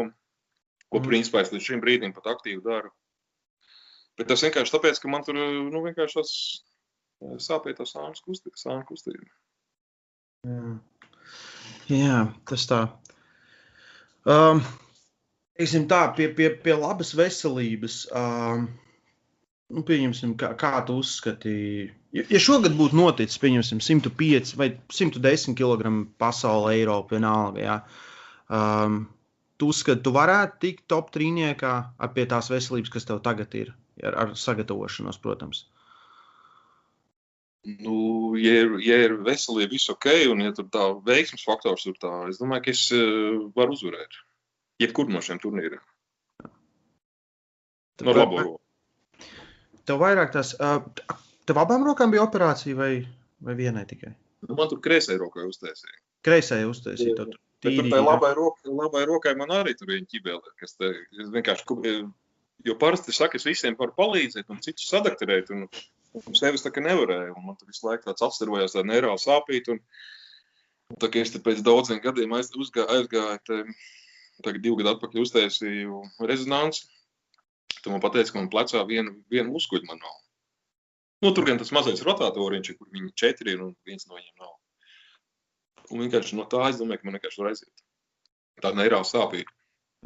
ko 0.92 1.00
mm. 1.00 1.08
principā 1.08 1.40
es 1.40 1.52
līdz 1.54 1.64
šim 1.64 1.80
brīdim 1.80 2.12
pat 2.12 2.28
aktīvi 2.34 2.60
daru. 2.66 2.92
Bet 4.20 4.28
tas 4.28 4.44
vienkārši 4.44 4.76
tāpēc, 4.76 5.00
ka 5.00 5.10
man 5.10 5.24
tur, 5.24 5.40
nu, 5.40 5.84
vienkārši 5.88 6.20
tas 6.20 6.34
eh, 7.24 7.40
sāpēja 7.40 7.80
tā 7.80 7.88
sānu 7.88 8.20
kustība. 8.28 8.60
Sānu 8.60 8.84
kustība. 8.92 9.24
Jā. 10.44 10.76
jā, 11.88 12.22
tas 12.52 12.68
tā. 12.68 12.84
Um, 14.28 14.60
Teiksim 15.54 15.84
tā, 15.90 16.00
pie, 16.16 16.28
pie, 16.34 16.48
pie 16.64 16.74
labas 16.74 17.12
veselības. 17.14 18.00
Um, 18.10 18.66
nu, 19.74 19.84
pieņemsim, 19.86 20.34
kā, 20.38 20.50
kā 20.58 20.80
tu 20.86 20.98
uzskatīji. 21.02 21.84
Ja, 22.14 22.40
šogad 22.42 22.74
būtu 22.78 22.98
noticis, 22.98 23.40
pieņemsim, 23.42 23.82
105 23.82 24.54
vai 24.58 24.70
110 24.94 25.56
kg 25.58 25.92
pasaulē, 26.22 26.76
Eiropā, 26.78 27.16
vienalga, 27.16 27.62
jā, 27.62 27.76
um, 28.54 29.00
tu 29.58 29.70
uzskati, 29.72 30.02
tu 30.04 30.12
varētu 30.14 30.60
tikt 30.62 30.84
top 30.90 31.10
trīniekā 31.14 31.72
pie 32.14 32.26
tās 32.30 32.50
veselības, 32.52 32.92
kas 32.94 33.08
tev 33.08 33.22
tagad 33.24 33.54
ir, 33.58 33.72
ar, 34.02 34.18
ar 34.24 34.36
sagatavošanos, 34.38 35.18
protams. 35.22 35.64
Nu, 37.64 37.96
ja, 38.36 38.60
ir, 38.60 38.76
ja 38.84 39.00
ir 39.06 39.16
veselība, 39.24 39.72
viss 39.72 39.90
ok, 39.90 40.10
un 40.34 40.44
ja 40.44 40.52
tur 40.54 40.68
tā 40.70 40.90
veiksmes 41.06 41.46
faktors 41.46 41.86
ir 41.88 41.96
tā, 41.98 42.12
es 42.28 42.38
domāju, 42.42 42.66
ka 42.66 42.74
es 42.74 42.86
varu 43.56 43.74
uzvarēt. 43.78 44.18
Jebkur 44.82 45.10
no 45.12 45.22
šiem 45.24 45.40
turnīriem. 45.42 45.82
No 48.02 48.14
labo 48.16 48.40
roku. 48.40 48.60
Tev 49.84 50.00
vairāk 50.00 50.32
tas, 50.34 50.54
tev 51.46 51.60
abām 51.60 51.84
rokām 51.86 52.12
bija 52.14 52.24
operācija 52.24 52.76
vai, 52.78 52.92
vai 53.44 53.54
vienai 53.58 53.84
tikai? 53.86 54.14
Nu, 54.48 54.56
man 54.58 54.68
tur 54.70 54.80
kreisai 54.84 55.16
rokai 55.20 55.44
uztaisīja. 55.48 56.00
Kreisai 56.24 56.64
uztaisīja. 56.66 57.16
Tad 57.20 57.36
tīri, 57.64 57.90
tai 57.92 58.00
labai, 58.02 58.32
rokai, 58.36 58.72
labai 58.72 59.04
rokai 59.08 59.34
man 59.38 59.52
arī 59.60 59.74
tur 59.76 59.92
bija 59.92 60.04
ķibele, 60.08 60.54
kas 60.60 60.76
te 60.80 60.90
vienkārši, 61.36 62.00
jo 62.64 62.76
parasti 62.80 63.12
saka, 63.12 63.38
es 63.40 63.46
visiem 63.48 63.76
varu 63.78 63.94
palīdzēt 63.96 64.50
un 64.52 64.60
citus 64.64 64.88
sadakterēt, 64.92 65.52
un, 65.54 65.66
un 66.20 66.38
sevis 66.38 66.64
tā 66.64 66.72
kā 66.74 66.84
nevarēju, 66.84 67.34
un 67.36 67.48
man 67.48 67.58
tur 67.60 67.70
visu 67.70 67.86
laiku 67.88 68.08
tāds 68.08 68.24
apstarvojās 68.24 68.76
tā 68.76 68.84
neirāla 68.86 69.20
sāpīt, 69.20 69.68
un 69.72 70.96
tā 71.00 71.10
kā 71.12 71.24
es 71.24 71.34
te 71.34 71.42
pēc 71.44 71.64
daudziem 71.66 72.00
gadiem 72.04 72.36
aiz, 72.36 72.52
uzgā, 72.56 72.86
aizgāju, 72.96 73.40
te, 73.48 73.60
tagad 74.42 74.64
divu 74.64 74.80
gadu 74.80 74.94
atpakaļ 74.94 75.22
uztaisīju 75.22 76.00
rezonanci, 76.26 76.88
Tu 77.84 77.90
man 77.92 78.00
pateici, 78.00 78.32
ka 78.32 78.40
man 78.40 78.46
plecā 78.48 78.80
viena, 78.88 79.10
viena 79.28 79.50
muskuļa 79.52 79.84
man 79.90 79.98
nav. 80.00 80.12
Nu, 81.24 81.32
tur 81.36 81.44
gan 81.44 81.58
tas 81.60 81.72
mazais 81.76 82.00
rotatoriņš, 82.06 82.70
kur 82.78 82.88
viņi 82.92 83.12
četri 83.20 83.52
ir 83.52 83.60
un 83.60 83.74
viens 83.84 84.06
no 84.08 84.16
viņiem 84.16 84.40
nav. 84.40 84.54
Un 85.92 86.00
vienkārši 86.00 86.38
no 86.38 86.46
tā 86.48 86.62
es 86.70 86.80
domāju, 86.80 87.02
ka 87.02 87.08
man 87.08 87.18
vienkārši 87.18 87.42
var 87.42 87.50
aiziet. 87.50 87.84
Tā 88.64 88.72
neirāva 88.72 89.04
sāpīga. 89.04 89.52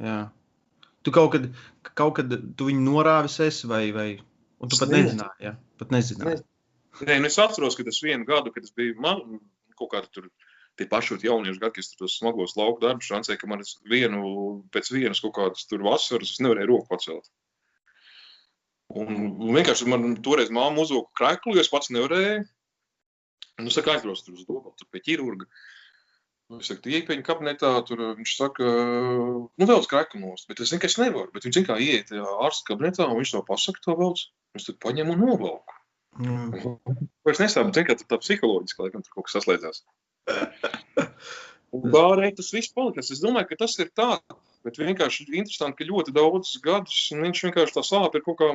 Jā. 0.02 0.18
Tu 1.06 1.14
kaut 1.14 1.30
kad, 1.36 1.46
kaut 1.94 2.16
kad 2.18 2.34
tu 2.58 2.66
viņu 2.66 2.82
norāvis 2.82 3.38
esi 3.46 3.70
vai, 3.70 3.84
vai... 3.94 4.08
Un 4.58 4.72
tu 4.72 4.78
pat 4.80 4.90
nezināji, 4.90 5.46
jā? 5.46 5.54
Pat 5.78 5.94
nezināji. 5.94 6.42
Nē, 7.06 7.20
nu 7.22 7.30
es 7.30 7.38
atceros, 7.38 7.78
ka 7.78 7.86
tas 7.86 8.02
vienu 8.02 8.26
gadu, 8.26 8.50
kad 8.50 8.66
es 8.66 8.74
biju 8.74 8.98
man, 9.02 9.22
kaut 9.78 9.92
kāda 9.94 10.10
tur 10.10 10.26
tie 10.78 10.86
paši 10.90 11.18
jauniešu 11.26 11.60
gadi, 11.62 11.80
kas 11.80 11.90
tur 11.92 12.04
tos 12.04 12.16
smagos 12.20 12.56
lauku 12.58 12.82
darbus 12.84 13.10
šancēja, 13.10 13.40
ka 13.40 13.50
man 13.50 13.64
vienu, 13.90 14.22
pēc 14.74 14.92
vienas 14.94 15.22
kaut 15.24 15.34
kādas 15.38 15.66
tur 15.70 15.84
vasaras 15.86 16.34
es 16.34 16.42
nevarēju 16.44 16.70
roku 16.70 16.88
pacelt. 16.92 17.30
Un 18.96 19.34
vienkārši 19.52 19.88
man 19.90 20.14
toreiz 20.24 20.52
māma 20.54 20.84
uzvilka 20.84 21.12
krāklu, 21.20 21.56
jo 21.56 21.64
es 21.64 21.72
pats 21.72 21.90
nevarēju. 21.92 22.46
Nu, 23.58 23.72
saka, 23.74 23.96
aizbrauc 23.96 24.22
tur 24.22 24.38
uz 24.38 24.46
domu, 24.46 24.72
tur 24.78 24.88
pie 24.94 25.02
ķirurga. 25.04 25.48
Nu, 26.48 26.60
es 26.62 26.70
saku, 26.70 26.88
iepēņi 26.96 27.24
kabinetā, 27.26 27.72
tur 27.88 28.00
viņš 28.16 28.34
saka, 28.38 28.64
nu, 28.64 29.66
vēl 29.68 29.82
uz 29.82 29.88
krāklu 29.90 30.22
nost, 30.22 30.46
bet 30.48 30.62
es 30.64 30.70
zinu, 30.70 30.80
ka 30.80 30.88
es 30.88 30.96
nevaru. 31.00 31.28
Bet 31.34 31.44
viņš 31.44 31.60
kā 31.66 31.76
ieiet 31.84 32.14
ārsta 32.16 32.70
kabinetā, 32.70 33.04
un 33.10 33.20
viņš 33.20 33.34
to 33.34 33.42
pasaka, 33.50 33.82
to 33.84 33.98
velc. 33.98 34.24
Viņš 34.56 34.70
tad 34.70 34.78
paņem 34.86 35.12
un 35.12 35.20
novelku. 35.26 35.76
Mm. 36.18 36.78
Es 37.28 37.42
nesaprotu, 37.42 37.84
ka 37.86 37.98
tā 38.00 38.18
psiholoģiski, 38.22 38.86
laikam, 38.86 39.04
tur 39.04 39.18
kaut 39.18 39.28
kas 39.28 39.36
saslēdzās. 39.36 39.82
Bārēji 41.72 42.38
tas 42.38 42.52
viss 42.54 42.72
palikas. 42.74 43.10
Es 43.12 43.20
domāju, 43.22 43.50
ka 43.50 43.58
tas 43.64 43.76
ir 43.82 43.90
tā, 43.96 44.10
bet 44.66 44.80
vienkārši 44.80 45.28
interesanti, 45.28 45.80
ka 45.80 45.88
ļoti 45.90 46.14
daudzus 46.16 46.62
gadus 46.64 47.00
viņš 47.12 47.44
vienkārši 47.48 47.76
tā 47.76 47.84
sāp 47.84 48.16
ir 48.16 48.24
kaut 48.24 48.38
kā 48.40 48.48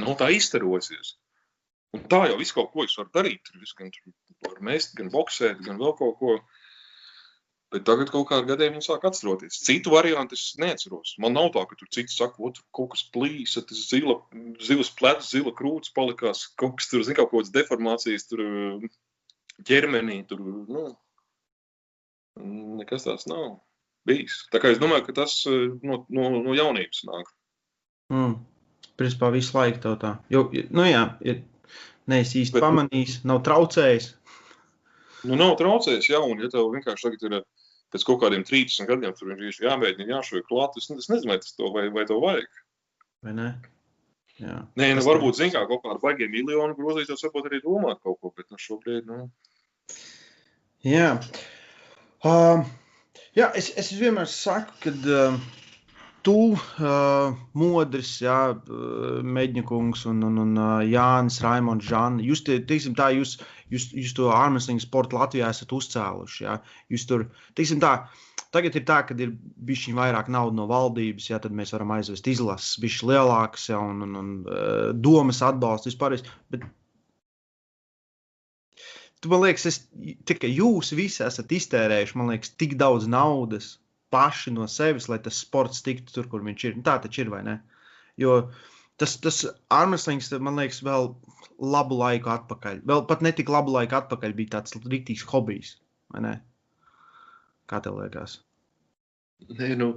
nav 0.00 0.16
tā 0.20 0.30
izstarosies. 0.32 1.16
Un 1.92 2.06
tā 2.08 2.24
jau 2.30 2.38
viss 2.40 2.56
kaut 2.56 2.72
ko 2.72 2.86
es 2.86 2.96
varu 2.96 3.12
darīt. 3.12 3.52
Es 3.60 3.76
gan 3.76 3.92
varu 4.46 4.64
mest, 4.68 4.96
gan 4.96 5.12
boxēt, 5.12 5.60
gan 5.66 5.80
vēl 5.80 5.94
kaut 5.98 6.18
ko. 6.20 6.38
Bet 7.72 7.84
tagad 7.88 8.10
kaut 8.12 8.26
kādā 8.28 8.44
gadā 8.50 8.68
viņi 8.68 8.84
sāk 8.84 9.04
atceroties. 9.08 9.60
Citu 9.64 9.92
variantu 9.92 10.36
es 10.36 10.50
neatceros. 10.60 11.14
Man 11.24 11.36
nav 11.36 11.52
tā, 11.54 11.62
ka 11.68 11.76
tur 11.80 11.88
cits 11.92 12.16
saka, 12.20 12.36
ka 12.36 12.50
tur 12.56 12.66
kaut 12.78 12.90
kas 12.94 13.04
plīsa, 13.14 13.62
tas 13.68 13.86
zila, 13.88 14.18
zivs 14.60 14.92
plecs, 14.98 15.30
zila 15.32 15.54
krūts 15.56 15.92
palikās, 15.96 16.46
kaut 16.60 16.76
kas 16.80 16.90
tur, 16.92 17.04
zin, 17.04 17.16
kaut 17.16 17.32
kādas 17.32 17.52
deformācijas 17.54 18.28
tur 18.28 18.44
ķermenī. 19.68 20.22
Tur, 20.30 20.40
nu, 20.68 20.86
nekas 22.80 23.08
tāds 23.08 23.28
nav 23.30 23.60
bijis. 24.08 24.44
Tā 24.52 24.62
kā 24.62 24.72
es 24.72 24.80
domāju, 24.82 25.06
ka 25.08 25.18
tas 25.22 25.36
no, 25.48 26.02
no, 26.08 26.30
no 26.38 26.56
jaunības 26.56 27.04
nāk. 27.10 27.30
Mm 28.12 28.40
principā 29.02 29.30
visu 29.34 29.56
laiku 29.56 29.82
tev 29.82 29.96
tā. 30.02 30.12
Jo, 30.32 30.46
nu 30.74 30.86
jā, 30.86 31.02
ja 31.26 31.36
neesi 32.10 32.42
īsti 32.42 32.58
Bet, 32.58 32.64
pamanījis, 32.66 33.18
nav 33.28 33.42
traucējis. 33.46 34.12
Nu, 35.28 35.36
nav 35.38 35.56
traucējis, 35.60 36.10
jā, 36.12 36.22
un 36.22 36.42
ja 36.42 36.50
tev 36.52 36.70
vienkārši 36.74 37.08
tagad 37.08 37.26
ir 37.28 37.44
pēc 37.92 38.06
kaut 38.08 38.22
kādiem 38.24 38.44
30 38.48 38.88
gadiem, 38.88 39.14
tur 39.16 39.34
ir 39.34 39.60
jāmēģina, 39.66 40.10
jāšauj 40.16 40.44
klāt, 40.48 40.78
es, 40.80 40.88
es 40.96 41.10
nezinu, 41.12 41.34
vai 41.34 41.38
tas 41.42 41.54
to, 41.58 41.70
vai, 41.74 41.86
vai 41.94 42.06
to 42.08 42.18
vajag. 42.22 42.62
Vai 43.22 43.36
ne? 43.36 43.50
Jā. 44.42 44.58
Nē, 44.78 44.90
nu, 44.98 45.04
varbūt, 45.06 45.38
zin 45.38 45.52
kā, 45.54 45.62
kaut 45.70 45.84
kādu 45.84 46.02
baigie 46.02 46.26
miljonu 46.30 46.74
grozīt, 46.74 47.06
tas 47.10 47.22
varbūt 47.28 47.48
arī 47.50 47.62
domāt 47.62 48.02
kaut 48.02 48.18
ko, 48.18 48.32
bet 48.34 48.48
nu 48.50 48.58
šobrīd, 48.58 49.06
nu. 49.06 49.28
Jā. 50.86 51.12
Uh, 52.26 52.64
jā, 53.38 53.52
es, 53.58 53.70
es 53.78 53.92
vienmēr 53.94 54.26
saku, 54.30 54.74
kad 54.82 55.06
uh, 55.06 55.36
tu, 56.26 56.36
uh, 56.56 57.38
Modris, 57.58 58.16
jā, 58.24 58.38
Meģņakungs 59.38 60.06
un, 60.10 60.26
un, 60.26 60.42
un 60.42 60.58
Jānis, 60.90 61.38
Raimons, 61.44 61.86
Žana. 61.86 62.22
Jūs, 62.26 62.42
te, 62.46 62.58
teiksim, 62.66 62.98
tā, 62.98 63.12
jūs, 63.14 63.36
jūs, 63.70 63.90
jūs 63.94 64.16
to 64.18 64.30
armstringu 64.34 64.82
sportu 64.82 65.20
Latvijā 65.20 65.52
esat 65.54 65.74
uzcēluši. 65.78 66.44
Jā. 66.48 66.58
Jūs 66.90 67.06
tur, 67.10 67.28
teiksim 67.58 67.82
tā, 67.82 67.94
tagad 68.52 68.76
ir 68.76 68.84
tā, 68.88 69.00
ka 69.08 69.16
ir 69.16 69.32
bišķiņ 69.68 69.96
vairāk 69.98 70.30
naudas 70.32 70.58
no 70.58 70.68
valdības, 70.70 71.30
jā, 71.30 71.40
tad 71.42 71.54
mēs 71.56 71.72
varam 71.74 71.94
aizvest 71.96 72.28
izlases 72.30 72.78
bišķi 72.82 73.10
lielākas, 73.10 73.68
jā, 73.72 73.80
un, 73.80 74.04
un, 74.06 74.16
un 74.20 74.32
domas 75.04 75.42
atbalstu 75.44 75.90
vispār. 75.90 76.18
Bet 76.52 76.66
tu 79.22 79.30
man 79.32 79.44
liekas, 79.44 79.68
es, 79.70 79.80
tikai 80.28 80.50
jūs 80.52 80.92
visi 80.98 81.24
esat 81.24 81.54
iztērējuši, 81.54 82.18
liekas, 82.32 82.54
tik 82.60 82.76
daudz 82.80 83.08
naudas 83.10 83.76
paši 84.12 84.52
no 84.52 84.68
sevis, 84.68 85.08
lai 85.08 85.20
tas 85.24 85.40
sports 85.40 85.80
tiktu 85.86 86.12
tur, 86.12 86.28
kur 86.28 86.44
viņš 86.44 86.68
ir. 86.68 86.78
Tā 86.84 86.98
taču 87.02 87.24
ir, 87.24 87.32
vai 87.32 87.42
ne? 87.46 87.58
Jo 88.20 88.42
tas, 89.00 89.16
tas 89.24 89.42
armslings, 89.72 90.28
man 90.44 90.60
liekas, 90.60 90.82
vēl 90.84 91.14
labu 91.62 91.98
laiku 92.02 92.32
atpakaļ. 92.34 92.82
Vēl 92.88 93.06
pat 93.08 93.24
ne 93.24 93.32
tik 93.32 93.52
labu 93.52 93.72
laiku 93.74 93.96
atpakaļ 94.02 94.36
bija 94.36 94.58
tāds 94.58 94.76
rīktīgs 94.82 95.24
hobijs? 95.32 95.76
Kā 97.72 97.80
tev 97.84 97.98
liekas? 97.98 98.38
Nē, 99.48 99.72
nu, 99.80 99.94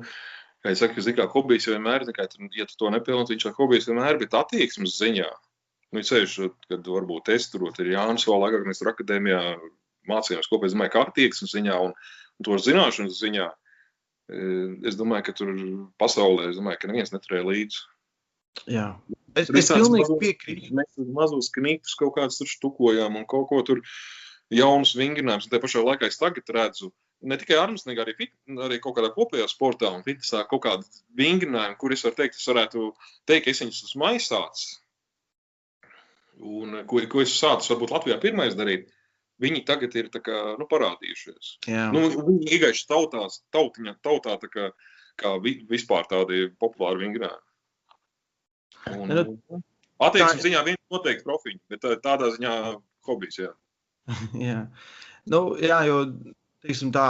kā 0.63 0.73
es 0.73 0.81
saku, 0.81 1.03
zin, 1.05 1.17
kā 1.17 1.27
hobijs 1.29 1.67
vienmēr, 1.69 2.07
kā, 2.15 2.25
ja 2.55 2.67
tu 2.69 2.79
to 2.79 2.91
nepilnot, 2.93 3.33
viņš 3.33 3.49
ir 3.49 3.57
hobijs 3.59 3.89
vienmēr, 3.91 4.17
bet 4.21 4.37
attieksmes 4.37 4.95
ziņā. 4.97 5.27
Nu, 5.93 6.01
ceļš, 6.03 6.39
kad 6.71 6.87
varbūt 6.89 7.29
es 7.35 7.51
tur 7.51 7.67
ir 7.69 7.91
Jānis 7.91 8.25
vēl 8.27 8.47
agrāk, 8.47 8.65
mēs 8.67 8.81
tur 8.81 8.91
akadēmijā 8.95 9.43
mācījāmies 10.09 10.49
kopā, 10.49 10.67
es 10.67 10.73
domāju, 10.73 10.95
kā 10.95 11.05
attieksmes 11.05 11.53
ziņā 11.53 11.77
un, 11.83 11.93
un 12.39 12.47
to 12.47 12.57
zināšanas 12.61 13.21
ziņā 13.21 13.51
Es 14.25 14.97
domāju, 14.97 15.27
ka 15.27 15.33
tur 15.37 15.51
pasaulē, 16.01 16.49
domāju, 16.57 16.81
ka 16.81 16.89
neviens 16.89 17.13
neturēja 17.13 17.45
līdzi. 17.45 17.81
Jā. 18.71 18.87
Es, 19.37 19.51
es 19.51 19.69
pilnīgi 19.69 20.17
piekrītu. 20.21 20.71
Mēs 20.73 20.95
tur 20.95 21.09
mazus 21.13 21.51
knītus 21.53 21.93
kaut 21.99 22.15
kādus 22.15 22.39
tur 22.39 22.49
štukojām 22.49 23.19
un 23.19 23.27
kaut 23.29 23.49
ko 23.51 23.59
tur 23.67 23.83
jaunus 24.53 24.95
vingrinājumus. 24.97 25.49
Tajā 25.51 25.61
pašā 25.61 25.83
laikā 25.85 26.09
es 26.09 26.17
tagad 26.17 26.49
redzu, 26.55 26.89
ne 27.27 27.37
tikai 27.41 27.57
armstrīgā, 27.61 28.05
arī, 28.05 28.15
fit, 28.17 28.33
arī 28.67 28.79
kaut 28.83 28.97
kādā 28.97 29.11
kopējā 29.15 29.47
sportā 29.51 29.91
un 29.95 30.03
fitnesā 30.05 30.43
kaut 30.49 30.63
kādu 30.65 31.03
vingrinājumu, 31.17 31.77
kur 31.81 31.95
es 31.95 32.05
varu 32.05 32.19
teikt, 32.21 32.39
es 32.39 32.49
varētu 32.51 32.89
teikt, 33.29 33.49
es 33.51 33.61
viņus 33.63 33.83
esmu 33.89 34.09
aizsācis. 34.11 34.75
Un 36.45 36.81
ko, 36.89 36.99
ko 37.11 37.23
es 37.23 37.33
sācu 37.37 37.73
varbūt 37.73 37.93
Latvijā 37.95 38.17
pirmais 38.21 38.57
darīt, 38.59 38.89
viņi 39.41 39.63
tagad 39.67 39.95
ir 39.99 40.09
kā, 40.15 40.41
nu, 40.59 40.67
parādījušies. 40.71 41.55
Jā. 41.71 41.87
Nu, 41.95 42.07
viņi 42.11 42.51
iegājuši 42.57 42.87
tautās, 42.91 43.41
tautiņa, 43.55 43.97
tautā 44.05 44.35
tā 44.41 44.51
kā, 44.51 44.69
kā 45.19 45.35
vi, 45.43 45.57
vispār 45.69 46.07
tādi 46.11 46.49
populāri 46.59 47.07
nu, 49.09 49.61
attieksmes 50.03 50.43
ziņā 50.43 50.63
viens 50.67 50.81
noteikti 50.93 51.25
profiņi, 51.25 51.61
bet 51.71 51.87
tādā 52.03 52.31
ziņā 52.35 52.55
hobijs, 53.07 53.39
jā. 53.41 53.51
jā. 54.49 54.65
Nu, 55.31 55.41
jā, 55.57 55.79
jo 55.89 56.01
teiksim, 56.65 56.91
tā, 56.95 57.07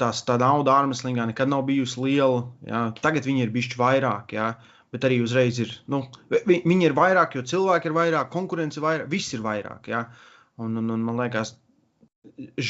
tās, 0.00 0.22
tā 0.26 0.38
nauda 0.40 0.78
ārmeslīgā 0.80 1.26
nekad 1.30 1.50
nav 1.50 1.66
bijusi 1.68 2.00
liela. 2.04 2.44
Jā. 2.68 2.86
Tagad 3.02 3.26
viņi 3.28 3.46
ir 3.46 3.52
bijuši 3.54 3.80
vairāk, 3.80 4.36
jā. 4.38 4.52
bet 4.94 5.06
arī 5.08 5.20
uzreiz 5.24 5.58
ir. 5.62 5.74
Nu, 5.90 6.04
vi, 6.30 6.60
viņi 6.62 6.88
ir 6.88 6.96
vairāk, 6.96 7.36
jo 7.38 7.44
cilvēki 7.54 7.90
ir 7.90 7.98
vairāk, 7.98 8.30
konkurence 8.34 8.78
ir 8.78 8.86
vairāk, 8.86 9.10
viss 9.10 9.34
ir 9.34 9.44
vairāk. 9.44 9.90
Jā. 9.90 10.06
Un, 10.62 10.76
un, 10.78 10.90
un 10.94 11.02
man 11.02 11.18
liekas, 11.18 11.56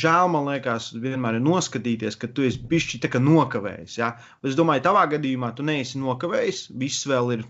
žēl 0.01 0.31
man 0.33 0.49
liekas, 0.49 0.91
vienmēr 1.01 1.39
ir 1.39 1.45
noskatīties, 1.45 2.17
ka 2.21 2.31
tu 2.33 2.47
esi 2.47 2.63
bijis 2.71 2.97
tā 3.03 3.11
kā 3.13 3.21
nokavējis. 3.23 3.99
Ja? 4.01 4.15
Es 4.47 4.57
domāju, 4.59 4.85
tavā 4.89 5.05
gadījumā 5.13 5.53
tu 5.57 5.67
neesi 5.67 6.01
nokavējis, 6.01 6.67
viss 6.81 7.07
vēl 7.09 7.37
ir, 7.39 7.45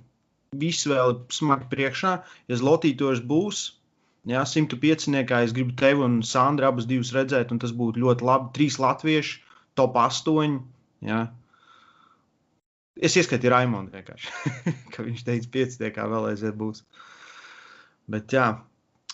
viss 0.58 0.88
vēl 0.90 1.14
ir 1.14 1.22
smagi 1.34 1.70
priekšā. 1.70 2.18
Ja 2.50 2.60
zlotītos 2.60 3.22
būs, 3.30 3.64
Jā, 4.24 4.40
105. 4.48 5.10
es 5.44 5.52
gribu 5.52 5.74
tevi 5.76 6.00
un 6.00 6.22
Sandru 6.24 6.64
abus 6.64 6.86
divus 6.88 7.12
redzēt, 7.12 7.50
un 7.52 7.60
tas 7.60 7.74
būtu 7.76 8.00
ļoti 8.00 8.24
labi. 8.24 8.52
Trīs 8.56 8.78
latvieši, 8.80 9.40
top 9.76 9.98
8. 10.00 10.54
Jā. 11.04 11.24
Es 13.04 13.16
ieskatīju 13.20 13.52
Raimondu 13.52 13.92
vienkārši, 13.92 14.52
ka 14.94 15.04
viņš 15.04 15.26
teica, 15.26 15.50
5. 15.58 15.82
kā 15.96 16.06
vēl 16.08 16.30
aiziet 16.30 16.56
būs. 16.56 16.84
Bet 18.08 18.32
jā, 18.32 18.46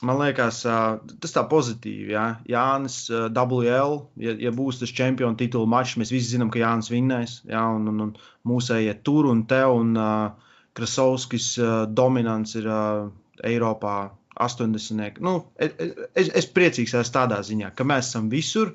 man 0.07 0.21
liekas, 0.21 0.61
tas 0.63 1.35
tā 1.35 1.43
pozitīvi. 1.51 2.13
Jā. 2.15 2.29
Jānis, 2.47 3.01
WL, 3.11 3.99
ja, 4.23 4.37
ja 4.47 4.55
būs 4.55 4.79
tas 4.85 4.95
čempionu 4.95 5.35
titula 5.41 5.67
mačs, 5.75 5.97
mēs 5.99 6.15
visi 6.15 6.37
zinām, 6.37 6.53
ka 6.55 6.63
Jānis 6.63 6.93
vinnēs. 6.93 7.41
Jā, 7.51 7.65
un, 7.75 7.91
un, 7.91 8.07
un 8.07 8.15
mūsējie 8.47 8.95
tur 9.03 9.33
un 9.33 9.43
te, 9.51 9.65
un 9.67 9.91
uh, 9.99 10.55
Krasovskis 10.79 11.51
uh, 11.59 11.75
dominants 11.91 12.55
ir 12.61 12.71
uh, 12.71 13.11
Eiropā 13.43 13.99
80. 14.39 15.21
Nu, 15.25 15.35
es, 15.59 16.31
es, 16.31 16.49
priecīgs 16.55 16.95
esmu 16.95 17.17
tādā 17.17 17.41
ziņā, 17.47 17.73
ka 17.77 17.87
mēs 17.89 18.11
esam 18.11 18.29
visur, 18.33 18.75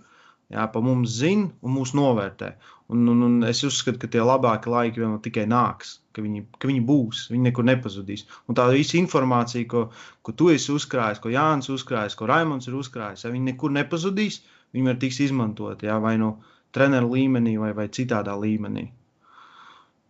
jā, 0.52 0.66
pa 0.72 0.82
mums 0.84 1.20
zina 1.22 1.50
un 1.64 1.78
mūs 1.78 1.96
novērtē. 1.98 2.56
Un, 2.94 3.08
un, 3.10 3.22
un 3.26 3.38
es 3.48 3.64
uzskatu, 3.66 3.98
ka 4.04 4.10
tie 4.14 4.22
labākie 4.22 4.70
laiki 4.70 5.02
vēl 5.02 5.16
tikai 5.26 5.48
nāks, 5.50 5.96
ka 6.14 6.22
viņi, 6.22 6.44
ka 6.62 6.70
viņi 6.70 6.84
būs, 6.86 7.24
viņi 7.32 7.48
nekur 7.48 7.66
nepazudīs. 7.66 8.28
Un 8.46 8.58
tā 8.60 8.68
visa 8.70 9.00
informācija, 9.00 9.66
ko, 9.72 9.88
ko 10.22 10.36
tu 10.38 10.52
esi 10.54 10.70
uzkrājis, 10.76 11.22
ko 11.24 11.34
Jānis 11.34 11.72
uzkrājis, 11.74 12.18
ko 12.20 12.30
Raimons 12.30 12.70
ir 12.70 12.78
uzkrājis, 12.78 13.26
ja 13.26 13.34
viņi 13.34 13.54
nekur 13.54 13.74
nepazudīs, 13.74 14.44
viņi 14.76 14.92
var 14.92 15.02
tiks 15.02 15.24
izmantot 15.26 15.82
jā, 15.88 15.98
vai 16.04 16.14
no 16.22 16.36
treneru 16.76 17.16
līmenī 17.16 17.56
vai, 17.58 17.72
vai 17.74 17.88
citādā 17.90 18.36
līmenī. 18.38 18.86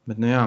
Bet, 0.10 0.19
nu, 0.19 0.29
jā, 0.29 0.43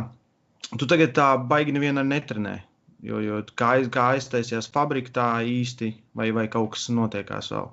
tu 0.77 0.87
tagad 0.91 1.17
tā 1.17 1.31
baigi 1.49 1.73
nevienam 1.75 2.13
netrenē. 2.13 2.59
Jo, 3.07 3.21
jo 3.23 3.39
kā, 3.59 3.77
kā 3.95 4.09
aiztaisījās 4.17 4.71
fabrika, 4.75 5.13
tā 5.15 5.29
īsti 5.47 5.93
vai, 6.19 6.33
vai 6.35 6.49
kaut 6.51 6.73
kas 6.75 6.89
notiekās 6.91 7.53
vēl. 7.55 7.69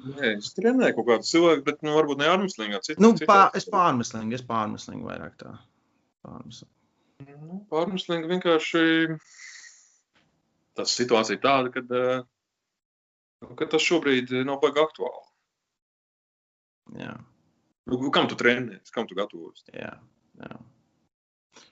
Nē, 0.00 0.30
es 0.38 0.54
trenēju 0.56 0.96
kaut 0.96 1.08
kādu 1.10 1.28
cilvēku, 1.28 1.64
bet 1.66 1.82
nu, 1.84 1.92
varbūt 1.98 2.22
ne 2.22 2.28
ārmeslīgā. 2.32 2.80
Cita, 2.86 3.02
nu, 3.04 3.12
pār, 3.28 3.50
es 3.58 3.66
pārmeslīgu, 3.68 4.32
es 4.38 4.44
pārmeslīgu 4.48 5.04
vairāk 5.04 5.34
tā. 5.42 5.52
Pārmeslīgu. 6.24 6.72
Nu, 7.28 7.58
pārmeslīgu 7.68 8.30
vienkārši 8.30 8.84
tas 10.78 10.94
situācija 10.96 11.40
tāda, 11.42 11.72
kad, 11.74 11.92
eh, 11.92 13.50
ka 13.58 13.68
tas 13.68 13.84
šobrīd 13.84 14.32
nav 14.48 14.62
baigi 14.62 14.80
aktuāli. 14.80 15.26
Jā. 17.00 17.18
Nu, 17.90 18.10
kam 18.14 18.28
tu 18.30 18.38
trenējies, 18.40 18.92
kam 18.94 19.08
tu 19.10 19.18
gatavojies? 19.18 19.66
Jā, 19.74 19.92
jā. 20.40 20.56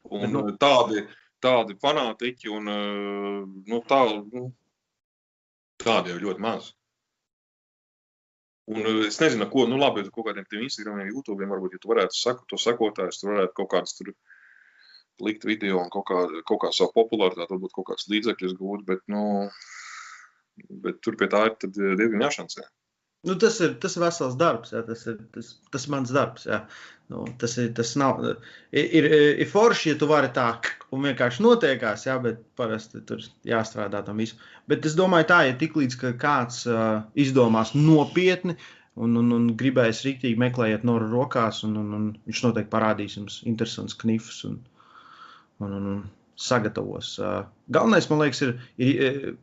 Un 0.09 0.33
nu, 0.33 0.45
tādi, 0.61 1.05
tādi 1.45 1.77
fanātiķi 1.83 2.51
un 2.55 2.71
nu, 2.71 3.81
tā, 3.89 4.01
nu, 4.33 4.49
tādi 5.83 6.15
jau 6.15 6.23
ļoti 6.27 6.45
maz. 6.45 6.73
Un 8.69 8.85
es 9.07 9.17
nezinu, 9.23 9.47
ko, 9.49 9.65
nu 9.69 9.79
labi, 9.81 10.05
kaut 10.13 10.27
kādiem 10.27 10.45
tiem 10.49 10.67
Instagramiem, 10.67 11.09
YouTube, 11.15 11.47
varbūt, 11.49 11.79
ja 11.79 11.83
tu 11.83 11.89
varētu 11.89 12.19
saku, 12.19 12.45
to 12.51 12.59
sekotājus, 12.61 13.23
tu 13.23 13.31
varētu 13.31 13.55
kaut 13.57 13.71
kādas 13.73 13.97
tur 13.97 14.11
likt 15.25 15.47
video 15.49 15.81
un 15.81 15.89
kaut 15.93 16.05
kā, 16.11 16.19
kaut 16.47 16.61
kā 16.67 16.73
savu 16.77 16.93
popularitāti, 16.99 17.49
varbūt 17.55 17.73
kaut 17.79 17.89
kāds 17.93 18.11
līdzekļus 18.13 18.59
gūt, 18.59 18.85
bet, 18.91 19.01
nu, 19.09 19.23
bet 20.85 21.01
tur 21.05 21.17
pie 21.17 21.31
tā 21.33 21.47
ir 21.49 21.57
tad 21.63 21.79
diezgan 21.79 22.27
jāšancē. 22.27 22.67
Nu, 23.27 23.35
tas, 23.35 23.57
ir, 23.65 23.75
tas 23.83 23.97
ir 23.99 24.05
vesels 24.05 24.37
darbs, 24.39 24.71
jā, 24.71 24.85
tas 24.87 25.01
ir 25.11 25.17
tas, 25.35 25.51
tas 25.75 25.89
mans 25.91 26.13
darbs. 26.15 26.47
Jā. 26.47 26.63
Nu, 27.09 27.25
tas 27.41 27.57
ir, 27.59 27.71
tas 27.75 27.95
nav, 27.97 28.21
ir, 28.71 28.89
ir, 29.01 29.07
ir 29.43 29.49
forši, 29.49 29.95
ja 29.95 29.99
tu 29.99 30.07
vari 30.11 30.29
tā 30.37 30.51
un 30.93 31.07
vienkārši 31.09 31.43
notiekās, 31.43 32.05
jā, 32.05 32.19
bet 32.21 32.43
parasti 32.59 33.01
tur 33.09 33.23
jāstrādā 33.49 34.03
tam 34.05 34.21
visam. 34.21 34.43
Bet 34.69 34.85
es 34.87 34.97
domāju, 34.99 35.29
tā, 35.31 35.39
ja 35.49 35.57
tiklīdz 35.57 35.97
kāds 36.21 36.67
uh, 36.69 37.01
izdomās 37.17 37.73
nopietni 37.75 38.59
un, 39.01 39.17
un, 39.17 39.33
un 39.35 39.49
gribēs 39.59 40.05
rīktīgi 40.05 40.39
meklēt 40.39 40.85
noru 40.87 41.09
rokās, 41.15 41.63
un, 41.65 41.79
un, 41.81 41.91
un 41.97 42.07
viņš 42.29 42.45
noteikti 42.45 42.75
parādīs 42.77 43.17
jums 43.17 43.41
interesants 43.49 43.97
knifus 43.99 44.45
un, 44.51 44.61
un, 45.65 45.73
un, 45.81 45.91
un 45.95 46.07
sagatavos. 46.39 47.17
Uh, 47.23 47.41
galvenais, 47.73 48.11
man 48.13 48.23
liekas, 48.27 48.45
ir, 48.45 48.55
ir 48.85 49.39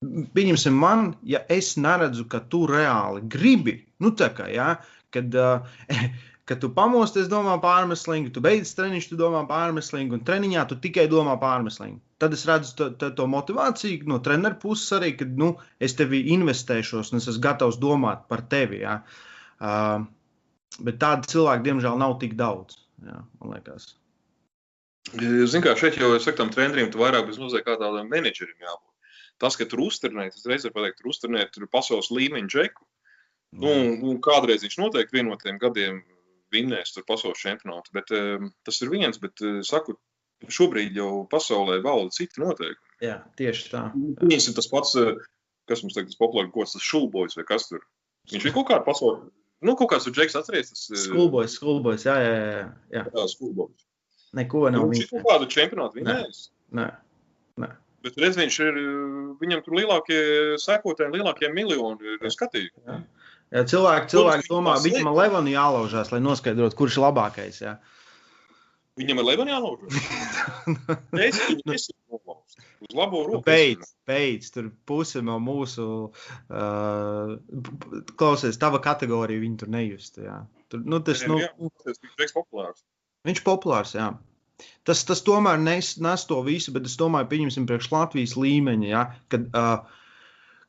Pieņemsim, 0.00 0.76
man, 0.80 1.10
ja 1.28 1.42
es 1.52 1.74
neredzu, 1.76 2.24
ka 2.32 2.38
tu 2.52 2.62
reāli 2.68 3.20
gribi, 3.28 3.74
nu 4.00 4.14
tā 4.16 4.30
kā, 4.32 4.46
ja, 4.48 4.70
kad, 5.12 5.34
uh, 5.36 5.66
kad 6.48 6.62
tu 6.62 6.70
pamosties, 6.72 7.28
domā 7.28 7.58
pārmeslīgi, 7.60 8.32
tu 8.32 8.40
beidz 8.46 8.72
treniņš, 8.78 9.10
tu 9.10 9.18
domā 9.20 9.42
pārmeslīgi, 9.50 10.16
un 10.16 10.22
treniņā 10.24 10.64
tu 10.70 10.78
tikai 10.86 11.04
domā 11.12 11.36
pārmeslīgi. 11.42 12.00
Tad 12.20 12.32
es 12.36 12.46
redzu 12.48 12.72
to, 12.78 12.88
to, 13.00 13.12
to 13.18 13.28
motivāciju 13.28 14.08
no 14.08 14.22
treneru 14.24 14.56
puses 14.62 14.96
arī, 14.96 15.12
ka 15.20 15.28
nu, 15.28 15.52
es 15.80 15.96
tevi 15.98 16.22
investēšos 16.32 17.12
un 17.12 17.20
es 17.20 17.28
esmu 17.28 17.44
gatavs 17.44 17.76
domāt 17.80 18.24
par 18.32 18.46
tevi. 18.48 18.80
Ja. 18.86 19.02
Uh, 19.60 20.06
bet 20.80 20.96
tādu 21.02 21.28
cilvēku, 21.28 21.66
diemžēl, 21.68 22.00
nav 22.00 22.16
tik 22.24 22.38
daudz. 22.40 22.80
Ja, 23.04 23.20
man 23.40 23.52
liekas. 23.52 23.92
Ziniet, 25.12 25.64
kā 25.66 25.76
šeit 25.76 26.00
jau 26.00 26.14
es 26.16 26.24
saku 26.24 26.40
tam 26.40 26.52
trenerim, 26.52 26.88
tu 26.92 27.00
vairāk 27.00 27.28
bez 27.28 27.40
mazliet 27.40 27.68
kā 27.68 27.76
tādam 27.80 28.08
menedžerim 28.08 28.56
jābūt 28.56 28.89
tas, 29.40 29.56
ka 29.58 29.66
tur 29.68 29.86
uzturnēt, 29.86 30.36
es 30.36 30.46
reiz 30.48 30.66
varu 30.66 30.76
pateikt, 30.78 31.00
tur 31.00 31.10
uzturnēt, 31.12 31.52
tur 31.54 31.66
ir 31.66 31.72
pasaules 31.72 32.12
līmeņa 32.14 32.52
džeku. 32.52 32.86
Nu, 33.60 33.70
un, 33.72 33.96
un 34.06 34.20
kādreiz 34.22 34.62
viņš 34.62 34.76
noteikti 34.78 35.16
vienu 35.16 35.32
no 35.32 35.38
tiem 35.40 35.58
gadiem 35.58 36.04
vinnēs 36.54 36.94
tur 36.94 37.06
pasaules 37.06 37.40
čempionātu, 37.40 37.92
bet 37.96 38.12
um, 38.14 38.50
tas 38.66 38.78
ir 38.82 38.92
viens, 38.92 39.18
bet 39.22 39.42
uh, 39.42 39.58
saku, 39.66 39.96
šobrīd 40.50 40.96
jau 40.98 41.24
pasaulē 41.30 41.80
valda 41.84 42.14
citi 42.14 42.42
noteikumi. 42.42 42.94
Jā, 43.04 43.20
tieši 43.38 43.68
tā. 43.72 43.82
Viņas 44.20 44.50
ir 44.50 44.56
tas 44.58 44.70
pats, 44.70 44.94
uh, 45.00 45.18
kas 45.70 45.82
mums 45.84 45.98
tagad 45.98 46.14
ir 46.14 46.20
populārs, 46.20 46.52
ko 46.54 46.66
tas 46.66 46.86
šulbojas 46.86 47.38
vai 47.38 47.46
kas 47.48 47.68
tur. 47.70 47.84
Viņš 48.30 48.46
ir 48.46 48.54
kaut 48.54 48.70
kādā 48.70 48.84
pasaulē. 48.86 49.30
Nu, 49.66 49.74
kaut 49.76 49.90
kāds 49.92 50.06
tur 50.06 50.14
džeks 50.16 50.38
atceries. 50.40 50.72
Tas, 50.72 50.86
uh, 50.92 51.02
skulbojas, 51.08 51.58
skulbojas, 51.58 52.06
jā, 52.08 52.16
jā, 52.22 52.34
jā. 52.38 52.64
Jā, 52.96 53.04
jā 53.18 53.28
skulbojas. 53.34 53.86
Neko 54.38 54.68
nav. 54.70 54.84
Nu, 54.86 54.90
viņš 54.92 55.04
ir 55.04 55.12
kaut 55.16 55.26
kādu 55.26 55.50
čempionātu 55.50 56.00
vinnējis. 56.00 56.44
Nē, 56.70 56.84
nē. 56.84 56.90
Bet 58.04 58.16
redz, 58.20 58.38
viņš 58.40 58.58
ir, 58.64 58.76
viņam 59.42 59.62
tur 59.64 59.76
lielākie 59.76 60.20
sekotāji, 60.62 61.18
lielākie 61.18 61.50
miljoni 61.52 62.16
ir 62.16 62.32
skatīgi. 62.32 62.72
Jā. 62.86 63.00
Jā, 63.50 63.64
cilvēki, 63.66 64.12
cilvēki 64.12 64.46
domā, 64.46 64.76
viņam 64.78 65.10
ar 65.10 65.16
Levanu 65.24 65.50
jālaužās, 65.50 66.12
lai 66.14 66.20
noskaidrotu, 66.22 66.78
kurš 66.78 67.00
ir 67.00 67.04
labākais. 67.08 67.58
Jā. 67.64 67.74
Viņam 69.00 69.20
ar 69.22 69.26
Levanu 69.26 69.52
jālaužās? 69.52 69.98
es 71.26 71.40
viņu 71.48 71.66
nesaku 71.66 72.20
uz 72.80 72.96
labo 72.96 73.24
roku. 73.26 73.42
Beidz, 73.46 73.92
beidz, 74.08 74.50
tur 74.54 74.70
puse 74.88 75.22
no 75.24 75.36
mūsu, 75.42 75.86
uh, 76.10 77.34
klausies, 78.20 78.58
tava 78.60 78.80
kategorija 78.84 79.42
viņu 79.42 79.60
tur 79.64 79.72
nejustu. 79.74 80.24
Jā. 80.26 80.40
Tur, 80.72 80.84
nu, 80.86 81.02
tas, 81.04 81.26
nu, 81.28 81.40
jā, 81.42 81.50
tas 81.84 82.00
ir 82.00 82.34
populārs. 82.34 82.84
Viņš 83.28 83.42
populārs, 83.46 83.94
jā. 83.98 84.12
Tas, 84.88 85.04
tas 85.08 85.24
tomēr 85.26 85.60
nes, 85.62 85.94
nes 86.02 86.26
to 86.28 86.40
visu, 86.46 86.74
bet 86.76 86.88
es 86.88 86.98
domāju, 87.00 87.30
pieņemsim, 87.32 87.68
priekš 87.68 87.90
Latvijas 87.94 88.36
līmeņa, 88.40 88.90
ja, 88.90 89.06
kad, 89.32 89.48
uh, 89.50 90.00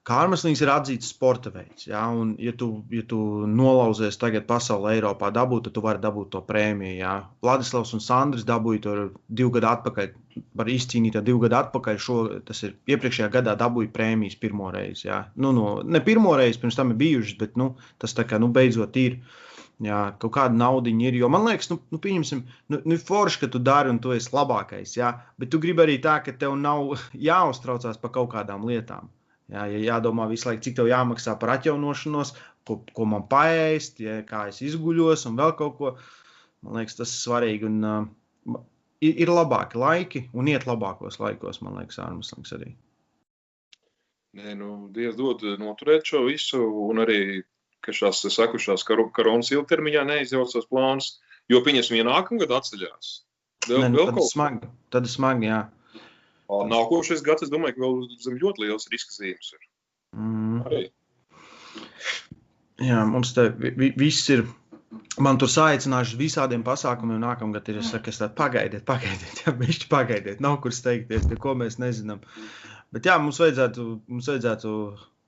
Kārmaslīns 0.09 0.63
ir 0.63 0.69
atzīts 0.73 1.11
sporta 1.13 1.51
veids. 1.53 1.85
Ja? 1.85 2.01
Un, 2.09 2.31
ja 2.41 2.55
tu, 2.57 2.69
ja 2.89 3.03
tu 3.05 3.19
nolauzies 3.45 4.17
tagad 4.17 4.47
pasaulē, 4.49 4.95
Eiropā 4.97 5.29
dabūt, 5.35 5.67
tad 5.67 5.75
tu 5.75 5.83
vari 5.85 6.01
dabūt 6.01 6.31
to 6.33 6.41
prēmiju. 6.47 6.95
Ja? 6.97 7.11
Vladislavs 7.45 7.93
un 7.93 8.01
Sandrs 8.01 8.47
dabūja 8.47 8.81
to 8.85 8.95
divu 9.29 9.53
gadu 9.59 9.69
atpakaļ. 9.69 10.09
Var 10.57 10.71
izcīnīt 10.73 11.13
to 11.13 11.21
divu 11.27 11.43
gadu 11.43 11.59
atpakaļ. 11.59 12.01
Šo, 12.01 12.17
tas 12.47 12.63
ir 12.65 12.73
iepriekšējā 12.89 13.29
gadā 13.35 13.53
dabūja 13.59 13.93
prēmijas 13.93 14.39
pirmo 14.41 14.71
reizi. 14.73 15.05
Ja? 15.11 15.21
Nu, 15.37 15.53
no, 15.53 15.69
ne 15.85 16.01
pirmo 16.01 16.33
reizi, 16.39 16.63
pirms 16.63 16.81
tam 16.81 16.95
ir 16.95 16.99
bijušas, 17.03 17.37
bet 17.43 17.61
nu, 17.61 17.75
tas 18.01 18.17
tā 18.17 18.25
kā 18.25 18.41
nu, 18.41 18.49
beidzot 18.57 18.97
ir. 18.97 19.21
Jā, 19.81 19.99
kaut 20.21 20.35
kāda 20.35 20.53
nauda 20.53 20.91
ir. 20.93 21.15
Jo 21.17 21.29
man 21.33 21.47
liekas, 21.47 21.71
nu, 21.71 21.79
nu 21.89 21.97
pieņemsim, 22.01 22.43
nu, 22.69 22.79
nu 22.85 22.97
forši, 23.01 23.39
ka 23.41 23.49
tu 23.53 23.61
dari 23.65 23.89
un 23.89 23.97
tu 24.03 24.13
esi 24.13 24.29
labākais. 24.35 24.93
Jā, 24.99 25.15
bet 25.41 25.49
tu 25.53 25.61
gribi 25.63 25.81
arī 25.81 25.97
tā, 26.03 26.19
ka 26.21 26.35
tev 26.37 26.53
nav 26.59 26.93
jāuztraucās 27.29 27.97
par 28.01 28.13
kaut 28.13 28.29
kādām 28.35 28.67
lietām. 28.69 29.09
Jā, 29.51 29.65
ja 29.67 29.81
jādomā 29.87 30.29
visu 30.29 30.47
laiku, 30.47 30.63
cik 30.67 30.77
tev 30.77 30.91
jāmaksā 30.91 31.35
par 31.41 31.55
atjaunošanos, 31.57 32.35
ko, 32.67 32.77
ko 32.93 33.07
man 33.09 33.25
paēst, 33.31 33.99
ja, 34.05 34.21
kā 34.27 34.45
es 34.51 34.61
izguļos 34.63 35.25
un 35.27 35.39
vēl 35.41 35.55
kaut 35.59 35.77
ko. 35.79 35.95
Man 36.61 36.77
liekas, 36.77 36.99
tas 36.99 37.09
ir 37.09 37.23
svarīgi. 37.25 37.65
Un, 37.67 37.81
uh, 37.81 38.61
ir, 39.01 39.17
ir 39.25 39.33
labāki 39.33 39.81
laiki 39.81 40.25
un 40.37 40.49
iet 40.51 40.67
labākos 40.69 41.19
laikos, 41.21 41.61
man 41.65 41.79
liekas, 41.81 41.99
ārmuslings 42.05 42.53
arī. 42.57 42.71
Nē, 44.37 44.53
nu, 44.55 44.69
Dievs 44.95 45.17
dod 45.19 45.43
noturēt 45.59 46.07
šo 46.07 46.23
visu, 46.29 46.61
un 46.87 47.01
arī, 47.03 47.41
ka 47.85 47.95
šās 47.95 48.23
sakušās 48.33 48.85
kar 48.87 49.01
koronas 49.15 49.51
ilgtermiņā 49.53 50.05
neizjaucas 50.07 50.69
plāns, 50.69 51.15
jo 51.51 51.61
viņas 51.65 51.91
vienā 51.93 52.09
nākamgad 52.11 52.53
atceļās. 52.59 53.11
Vēl, 53.67 53.83
Nē, 53.83 53.91
nu, 53.91 53.99
vēl 53.99 54.09
tad, 54.09 54.17
kaut... 54.17 54.29
smagi, 54.31 54.71
tad 54.93 55.09
smagi, 55.09 55.49
jā. 55.51 55.61
Nākošais 56.71 57.21
gads, 57.23 57.45
es 57.45 57.51
domāju, 57.51 57.77
ka 57.77 57.83
vēl 57.85 57.99
zem 58.23 58.39
ļoti 58.41 58.65
liels 58.65 58.89
riska 58.91 59.15
zīmes 59.15 59.53
ir. 59.53 59.67
Mm. 60.17 60.63
Arī. 60.67 60.81
Jā, 62.81 63.03
mums 63.07 63.35
te 63.37 63.47
vi, 63.53 63.91
viss 63.97 64.31
ir. 64.33 64.43
Man 65.23 65.37
tur 65.39 65.47
saicinājuši 65.51 66.17
visādiem 66.19 66.65
pasākumiem. 66.67 67.21
Nākamgad 67.23 67.69
ir 67.71 67.79
saku, 67.85 68.11
tādu, 68.11 68.33
pagaidiet, 68.35 68.83
pagaidiet, 68.87 69.43
jā, 69.45 69.53
bišķi 69.55 69.87
pagaidiet. 69.91 70.41
Nav 70.43 70.57
kur 70.63 70.75
steigties, 70.75 71.29
neko 71.31 71.53
mēs 71.61 71.77
nezinām. 71.79 72.19
Bet 72.91 73.07
jā, 73.07 73.15
mums 73.23 73.39
vajadzētu, 73.39 73.87
mums 74.11 74.27
vajadzētu 74.31 74.73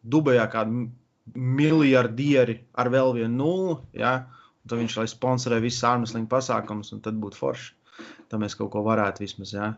Dubajā 0.03 0.49
kādu 0.51 0.89
miljardieri 1.33 2.59
ar 2.79 2.89
vēl 2.93 3.15
vienu 3.19 3.33
nulli. 3.37 3.77
Jā, 3.99 4.13
tad 4.67 4.79
viņš 4.79 4.99
lai 4.99 5.07
sponsorē 5.11 5.59
visas 5.63 5.85
ārmusliņu 5.91 6.29
pasākumus, 6.31 6.93
un 6.95 7.01
tad 7.05 7.19
būtu 7.21 7.39
forši. 7.39 7.73
Tad 8.31 8.41
mēs 8.41 8.57
kaut 8.57 8.71
ko 8.73 8.83
varētu 8.85 9.23
vismaz. 9.23 9.53
Jā. 9.55 9.73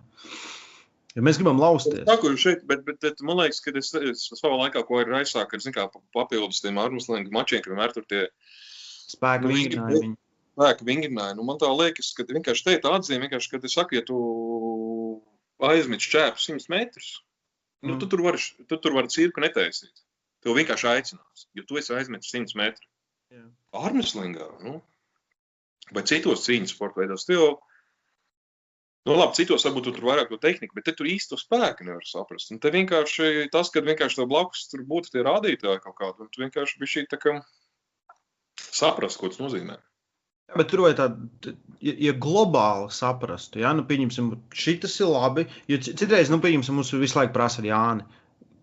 Ja 1.16 1.24
mēs 1.24 1.40
gribam 1.40 1.60
lausties. 1.62 2.04
Saku, 2.08 2.34
šeit, 2.40 2.66
bet, 2.68 2.84
bet, 2.88 3.00
bet 3.04 3.22
man 3.24 3.40
liekas, 3.40 3.62
ka 3.64 3.72
es, 3.80 3.94
es 3.96 4.26
savā 4.36 4.58
laikā, 4.66 4.84
ko 4.88 5.00
ir 5.00 5.14
aizsāk, 5.16 5.48
ka, 5.52 5.60
zin 5.64 5.76
kā, 5.76 5.88
papildus 6.16 6.60
tiem 6.64 6.80
ārmuslēm 6.82 7.30
mačiem, 7.36 7.64
ka 7.64 7.72
vienmēr 7.72 7.96
tur 7.96 8.08
tie 8.12 8.26
spēku 9.12 9.48
nu, 9.48 9.56
vingrinājumi. 9.56 10.18
Spēku 10.56 10.88
vingrinājumi. 10.88 11.40
Nu, 11.40 11.46
man 11.48 11.62
tā 11.62 11.70
liekas, 11.72 12.12
ka 12.18 12.28
vienkārši 12.28 12.68
te 12.68 12.76
ir 12.76 12.84
tā 12.84 12.92
atzīme, 12.98 13.32
ka, 13.32 13.40
saka, 13.72 13.96
ja 13.96 14.04
tu 14.08 14.20
aizmet 15.64 16.04
šķēpu 16.04 16.44
100 16.44 16.72
metrus, 16.74 17.12
nu, 17.86 17.94
mm. 17.94 18.02
tu 18.02 18.12
tur 18.12 18.26
vari, 18.26 18.44
tu 18.68 18.80
tur 18.84 18.98
vari 18.98 19.12
cirku 19.14 19.44
netaisīt. 19.44 20.05
Tev 20.46 20.58
vienkārši 20.60 20.90
aicinās, 20.92 21.48
jo 21.58 21.64
tu 21.66 21.80
esi 21.82 21.96
aizmetis 21.98 22.34
100 22.34 22.60
metru. 22.60 22.86
Ārmuslīgā, 23.76 24.50
nu, 24.64 24.78
vai 25.96 26.04
citos 26.08 26.46
cīņas 26.46 26.76
sporta 26.76 27.02
veidos, 27.02 27.26
tev 27.28 27.58
Nu, 29.06 29.14
labi, 29.14 29.38
citos 29.38 29.62
varbūt 29.68 29.92
tur 29.94 30.06
vairāk 30.08 30.32
to 30.32 30.38
tehniku, 30.42 30.74
bet 30.80 30.88
te 30.88 30.94
tur 30.98 31.06
īsto 31.06 31.38
spēku 31.38 31.86
nevar 31.86 32.06
saprast. 32.10 32.50
Un 32.56 32.58
te 32.62 32.72
vienkārši 32.74 33.52
tas, 33.54 33.70
ka 33.70 33.84
vienkārši 33.86 34.18
tev 34.18 34.32
blakus 34.32 34.64
tur 34.72 34.82
būtu 34.90 35.14
tie 35.14 35.22
rādītāji 35.28 35.82
kaut 35.84 35.98
kādi, 36.00 36.26
un 36.26 36.32
tu 36.34 36.42
vienkārši 36.42 36.80
biji 36.82 36.94
šī 36.94 37.04
tā 37.12 37.20
kā 37.22 37.36
saprast, 38.66 39.20
ko 39.22 39.30
tas 39.30 39.44
nozīmē. 39.44 39.78
Jā, 40.50 40.58
bet 40.58 40.72
tur 40.72 40.82
vajag 40.88 40.98
tādu, 40.98 41.54
ja, 41.86 41.94
ja 42.08 42.16
globāli 42.26 42.90
saprastu, 42.98 43.62
ja, 43.62 43.76
nu, 43.78 43.86
pieņemsim, 43.86 44.34
šis 44.58 44.98
ir 44.98 45.14
labi, 45.14 45.46
jo 45.70 45.80
citreiz, 45.86 46.34
nu, 46.34 46.42
pieņemsim, 46.42 46.82
mums 46.82 46.94
visu 46.98 47.20
laiku 47.20 47.38
prasa 47.38 47.62
Jāni. 47.66 48.10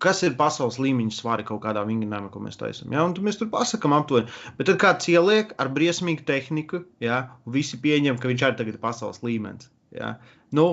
Kas 0.03 0.19
ir 0.27 0.33
pasaules 0.39 0.79
līmeņa 0.83 1.15
svari 1.15 1.45
kaut 1.47 1.61
kādā 1.63 1.83
vingrinājumā, 1.87 2.29
ko 2.33 2.41
mēs 2.43 2.59
taisām? 2.59 2.91
Ja? 2.91 3.05
Un 3.07 3.13
mēs 3.23 3.37
tur 3.39 3.47
pasakām 3.53 3.95
aptuveni. 3.95 4.31
Bet 4.57 4.67
tad 4.67 4.79
kāds 4.81 5.07
ieliek 5.11 5.53
ar 5.61 5.69
briesmīgu 5.71 6.25
tehniku, 6.27 6.83
ja? 7.03 7.21
un 7.47 7.55
visi 7.55 7.79
pieņem, 7.83 8.19
ka 8.19 8.31
viņš 8.31 8.43
arī 8.47 8.59
tagad 8.59 8.75
ir 8.75 8.81
pasaules 8.83 9.21
līmenis. 9.23 9.69
Ja? 9.95 10.17
Nu, 10.55 10.67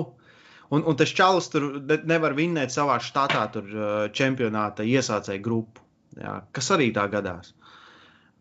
un, 0.69 0.83
un 0.83 0.99
tas 0.99 1.13
čalis 1.15 1.47
tur 1.53 1.69
nevar 2.09 2.35
vinnēt 2.35 2.75
savā 2.75 2.99
štatā 3.03 3.45
tur, 3.55 3.71
čempionāta 4.17 4.83
iesācēju 4.87 5.45
grupu, 5.47 5.85
ja? 6.19 6.41
kas 6.51 6.73
arī 6.75 6.91
tā 6.95 7.07
gadās. 7.13 7.55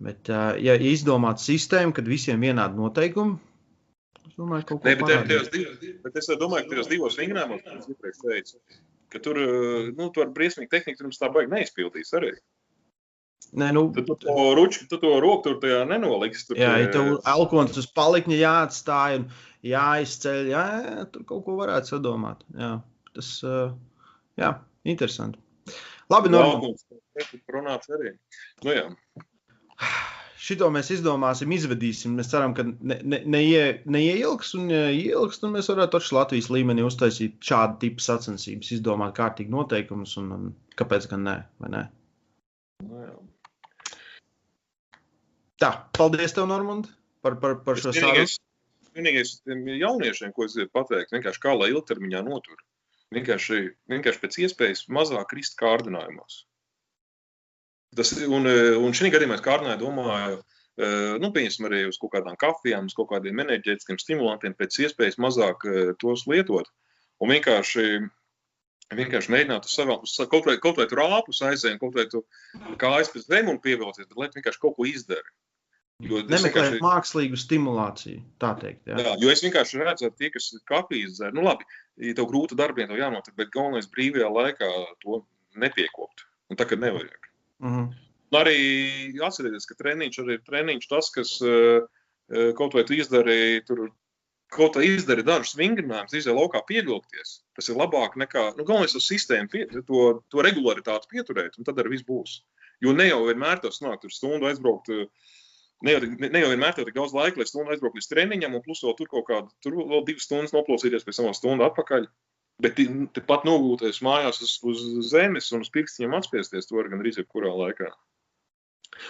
Bet, 0.00 0.30
ja 0.64 0.74
izdomāt 0.80 1.42
sistēmu, 1.44 1.92
kad 1.92 2.06
visiem 2.08 2.40
ir 2.40 2.50
vienādi 2.50 2.78
noteikumi, 2.80 3.36
es 4.30 4.36
domāju, 4.38 4.64
ka 4.64 4.78
kaut 4.78 4.86
kas 4.86 5.26
tāds 5.28 5.58
ir. 5.60 5.98
Bet 6.06 6.16
es 6.16 6.30
domāju, 6.40 6.64
ka 6.64 6.72
tajos 6.72 6.88
divos 6.88 7.18
vingrinājumos, 7.20 7.66
es 7.76 7.90
iepriekš 7.92 8.22
teicu, 8.24 8.80
ka 9.10 9.20
tur, 9.22 9.38
nu, 9.96 10.08
tu 10.14 10.24
ar 10.24 10.32
briesmīgu 10.34 10.70
tehniku 10.72 11.02
tur 11.02 11.18
tā 11.18 11.30
baigi 11.34 11.52
neizpildīs 11.54 12.14
arī. 12.18 12.32
Nē, 13.60 13.70
nu, 13.74 13.86
tu, 13.94 14.04
tu 14.06 14.14
to 14.20 14.34
ruču, 14.54 14.84
tu 14.90 14.98
to 15.02 15.16
roku 15.22 15.48
tur 15.48 15.56
tajā 15.62 15.80
nenoliks. 15.90 16.44
Tur, 16.46 16.58
jā, 16.60 16.70
ja 16.84 16.90
tev 16.94 17.16
elkons 17.26 17.78
uz 17.80 17.88
palikņa 17.96 18.36
jāatstāj 18.38 19.16
un 19.18 19.24
jāizceļ, 19.66 20.50
jā, 20.52 20.64
jā, 20.86 21.06
tur 21.14 21.26
kaut 21.28 21.42
ko 21.48 21.56
varētu 21.58 21.96
sadomāt. 21.96 22.44
Jā, 22.54 22.76
tas, 23.16 23.32
jā, 24.38 24.52
interesanti. 24.86 25.42
Labi, 26.10 26.30
Normāls. 26.34 26.86
Runāts 27.50 27.90
arī. 27.92 28.14
Nu, 28.66 28.76
jā. 28.76 28.86
Šito 30.40 30.70
mēs 30.72 30.88
izdomāsim, 30.94 31.52
izvedīsim. 31.52 32.14
Mēs 32.16 32.30
ceram, 32.32 32.54
ka 32.56 32.64
ne, 32.64 32.96
ne, 33.04 33.18
neie, 33.28 33.64
neieilgs 33.84 34.54
un 34.56 34.70
ja 34.72 34.86
ielgs, 34.88 35.42
un 35.44 35.52
mēs 35.56 35.68
varētu 35.68 35.98
taču 35.98 36.16
Latvijas 36.16 36.48
līmenī 36.54 36.86
uztaisīt 36.86 37.36
šādu 37.44 37.76
tipu 37.82 38.04
sacensības, 38.04 38.70
izdomāt 38.78 39.12
kārtīgi 39.18 39.52
noteikumus, 39.52 40.16
un, 40.22 40.30
un 40.36 40.46
kāpēc 40.80 41.10
gan 41.10 41.26
ne, 41.28 41.36
vai 41.60 41.72
ne? 41.74 41.82
Nu, 42.86 43.02
jā. 43.04 43.12
Tā, 45.60 45.74
paldies 45.98 46.32
tev, 46.32 46.48
Normand, 46.48 46.88
par, 47.20 47.36
par, 47.42 47.58
par 47.66 47.76
šo 47.76 47.92
sarunu. 47.92 48.24
Vienīgais 48.96 49.36
jauniešiem, 49.44 50.32
ko 50.34 50.48
es 50.48 50.56
gribu 50.56 50.72
pateikt, 50.80 51.12
vienkārši 51.12 51.42
kā 51.44 51.52
lai 51.52 51.68
ilgtermiņā 51.74 52.24
notur. 52.26 52.64
Vienkārši, 53.12 53.60
vienkārši 53.92 54.22
pēc 54.22 54.38
iespējas 54.46 54.86
mazāk 54.88 55.28
krist 55.34 55.60
kārdinājumos. 55.60 56.46
Tas, 57.96 58.12
un, 58.22 58.46
un 58.46 58.94
šī 58.94 59.10
gadījumā 59.10 59.38
es 59.38 59.44
kārdināju, 59.44 59.80
domāju, 59.80 60.38
nu, 61.22 61.30
pieņemsim 61.34 61.66
arī 61.66 61.82
uz 61.88 61.98
kaut 62.00 62.14
kādām 62.14 62.38
kafijām, 62.40 62.86
uz 62.86 62.94
kaut 62.96 63.10
kādiem 63.10 63.42
enerģētiskiem 63.42 63.98
stimulantiem, 64.00 64.54
pēc 64.58 64.78
iespējas 64.86 65.18
mazāk 65.22 65.66
tos 66.02 66.26
lietot. 66.30 66.70
Un 67.20 67.34
vienkārši, 67.34 67.86
vienkārši 68.96 69.34
mēģināt 69.34 69.66
uz 69.68 69.74
savām, 69.76 70.06
kaut 70.30 70.46
vai, 70.48 70.56
kaut 70.62 70.78
vai 70.80 70.86
tur 70.90 71.02
āpus 71.04 71.42
aizēm, 71.50 71.80
kaut 71.82 71.98
vai 71.98 72.06
tu 72.12 72.22
kājas 72.80 73.12
pēc 73.12 73.26
demonu 73.30 73.60
pievilcies, 73.64 74.08
bet 74.08 74.22
lai 74.22 74.30
tu 74.30 74.40
vienkārši 74.40 74.62
kaut 74.62 74.78
ko 74.78 74.88
izdari. 74.88 75.34
Nemeklēt 76.00 76.46
vienkārši... 76.46 76.80
mākslīgu 76.80 77.36
stimulāciju, 77.36 78.22
tā 78.40 78.54
teikt. 78.56 78.86
Jā. 78.88 79.02
jā, 79.04 79.16
jo 79.20 79.32
es 79.34 79.42
vienkārši 79.44 79.82
redzu, 79.82 80.08
ka 80.08 80.22
tie, 80.22 80.30
kas 80.32 80.46
kafijas 80.70 81.18
dzer, 81.18 81.34
nu 81.36 81.44
labi, 81.44 81.66
ja 82.00 82.14
tev 82.16 82.30
grūta 82.30 82.56
darbiem, 82.56 82.88
tev 82.88 83.02
jānotiek, 83.02 83.36
bet 83.36 83.52
galvenais 83.52 83.90
brīvajā 83.92 84.30
laikā 84.32 84.70
to 85.04 85.20
nepiekopt. 85.60 86.24
Un 86.48 86.56
tā, 86.56 86.64
kad 86.70 86.80
nevajag. 86.80 87.29
Mm 87.60 87.72
-hmm. 87.72 87.88
Arī 88.40 88.58
atcerieties, 89.26 89.66
ka 89.66 89.74
treniņš 89.74 90.18
arī 90.22 90.36
ir 90.38 90.44
treniņš 90.46 90.86
tas, 90.88 91.10
kas 91.10 91.40
uh, 91.42 91.82
kaut 92.58 92.74
vai 92.74 92.84
tu 92.84 92.94
izdarīji 92.94 93.64
tur. 93.66 93.90
Kaut 94.50 94.74
kā 94.74 94.82
izdari 94.82 95.22
dažus 95.22 95.54
vingrinājumus, 95.54 96.14
izdeja 96.14 96.34
laukā 96.34 96.60
pievilkties. 96.66 97.44
Tas 97.54 97.68
ir 97.68 97.76
labāk 97.76 98.16
nekā, 98.18 98.56
nu, 98.56 98.64
galvenais 98.64 98.94
uz 98.98 99.06
sistēmu, 99.06 99.48
pie, 99.48 99.66
to, 99.86 100.22
to 100.28 100.42
regularitāti 100.42 101.06
pieturēt, 101.06 101.58
un 101.58 101.64
tad 101.64 101.78
arī 101.78 101.90
viss 101.90 102.06
būs. 102.06 102.42
Jo 102.82 102.92
ne 102.92 103.06
jau 103.06 103.20
vienmēr 103.26 103.60
tas 103.62 103.78
nāk, 103.80 104.00
tur 104.00 104.10
stundu 104.10 104.46
aizbraukt 104.50 104.90
uh, 104.90 105.06
ne 105.82 105.94
jau, 105.94 106.00
ne, 106.04 106.28
ne 106.28 106.42
jau 106.42 106.50
vienmēr 106.52 106.74
ir 106.76 106.88
tik 106.88 106.96
daudz 106.96 107.14
laika, 107.16 107.40
lai 107.40 107.46
stundu 107.48 107.72
aizbrauktu 107.72 108.00
līdz 108.00 108.10
treniņam, 108.10 108.56
un 108.56 108.64
plus 108.64 108.82
vēl 108.84 108.96
tur 108.98 109.10
kaut 109.12 109.26
kādu, 109.28 109.52
tur 109.64 109.78
vēl 109.78 110.04
divas 110.08 110.26
stundas 110.28 110.54
noplosīties 110.56 111.06
pēc 111.06 111.20
tam 111.20 111.30
stundu 111.36 111.66
atpakaļ. 111.66 112.08
Bet 112.60 112.80
pat 113.28 113.46
nogulties 113.48 114.02
mājās 114.04 114.40
uz, 114.44 114.56
uz 114.66 114.84
zemes 115.12 115.48
un 115.56 115.64
uz 115.64 115.70
pirkstiņiem 115.72 116.16
atspiesties, 116.18 116.68
to 116.68 116.76
var 116.76 116.90
gan 116.92 117.02
arī 117.02 117.14
jebkurā 117.14 117.52
laikā. 117.56 117.88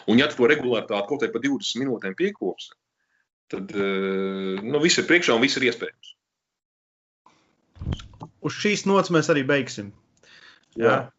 Un, 0.07 0.21
ja 0.21 0.29
tu 0.31 0.39
to 0.39 0.49
regulāri 0.51 0.87
kaut 0.91 1.09
kādā 1.11 1.33
pa 1.33 1.43
20 1.43 1.81
minūtēm 1.83 2.15
piekopsi, 2.19 2.75
tad 3.51 3.73
eh, 3.75 4.61
nu, 4.63 4.83
viss 4.83 5.01
ir 5.01 5.09
priekšā 5.09 5.35
un 5.35 5.43
viss 5.43 5.59
ir 5.59 5.67
iespējams. 5.71 6.13
Uz 8.47 8.57
šīs 8.57 8.87
nots 8.89 9.11
mēs 9.13 9.29
arī 9.33 9.43
beigsim. 9.49 9.91
Jā. 10.79 11.11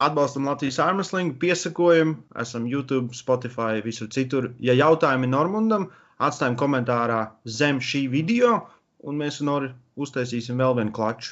Atbalstam 0.00 0.48
Latvijas 0.48 0.78
ārmuslingu, 0.80 1.36
piesakojam, 1.40 2.14
esam 2.40 2.66
YouTube, 2.68 3.12
Spotify, 3.16 3.82
visur 3.84 4.08
citur. 4.12 4.48
Ja 4.64 4.72
jautājumi 4.72 5.28
Normundam, 5.28 5.90
atstājam 6.16 6.56
komentārā 6.60 7.20
zem 7.44 7.82
šī 7.84 8.06
video, 8.12 8.62
un 9.04 9.20
mēs 9.20 9.42
Nori 9.44 9.68
uztaisīsim 10.00 10.60
vēl 10.60 10.78
vienu 10.78 10.94
klaču. 10.96 11.28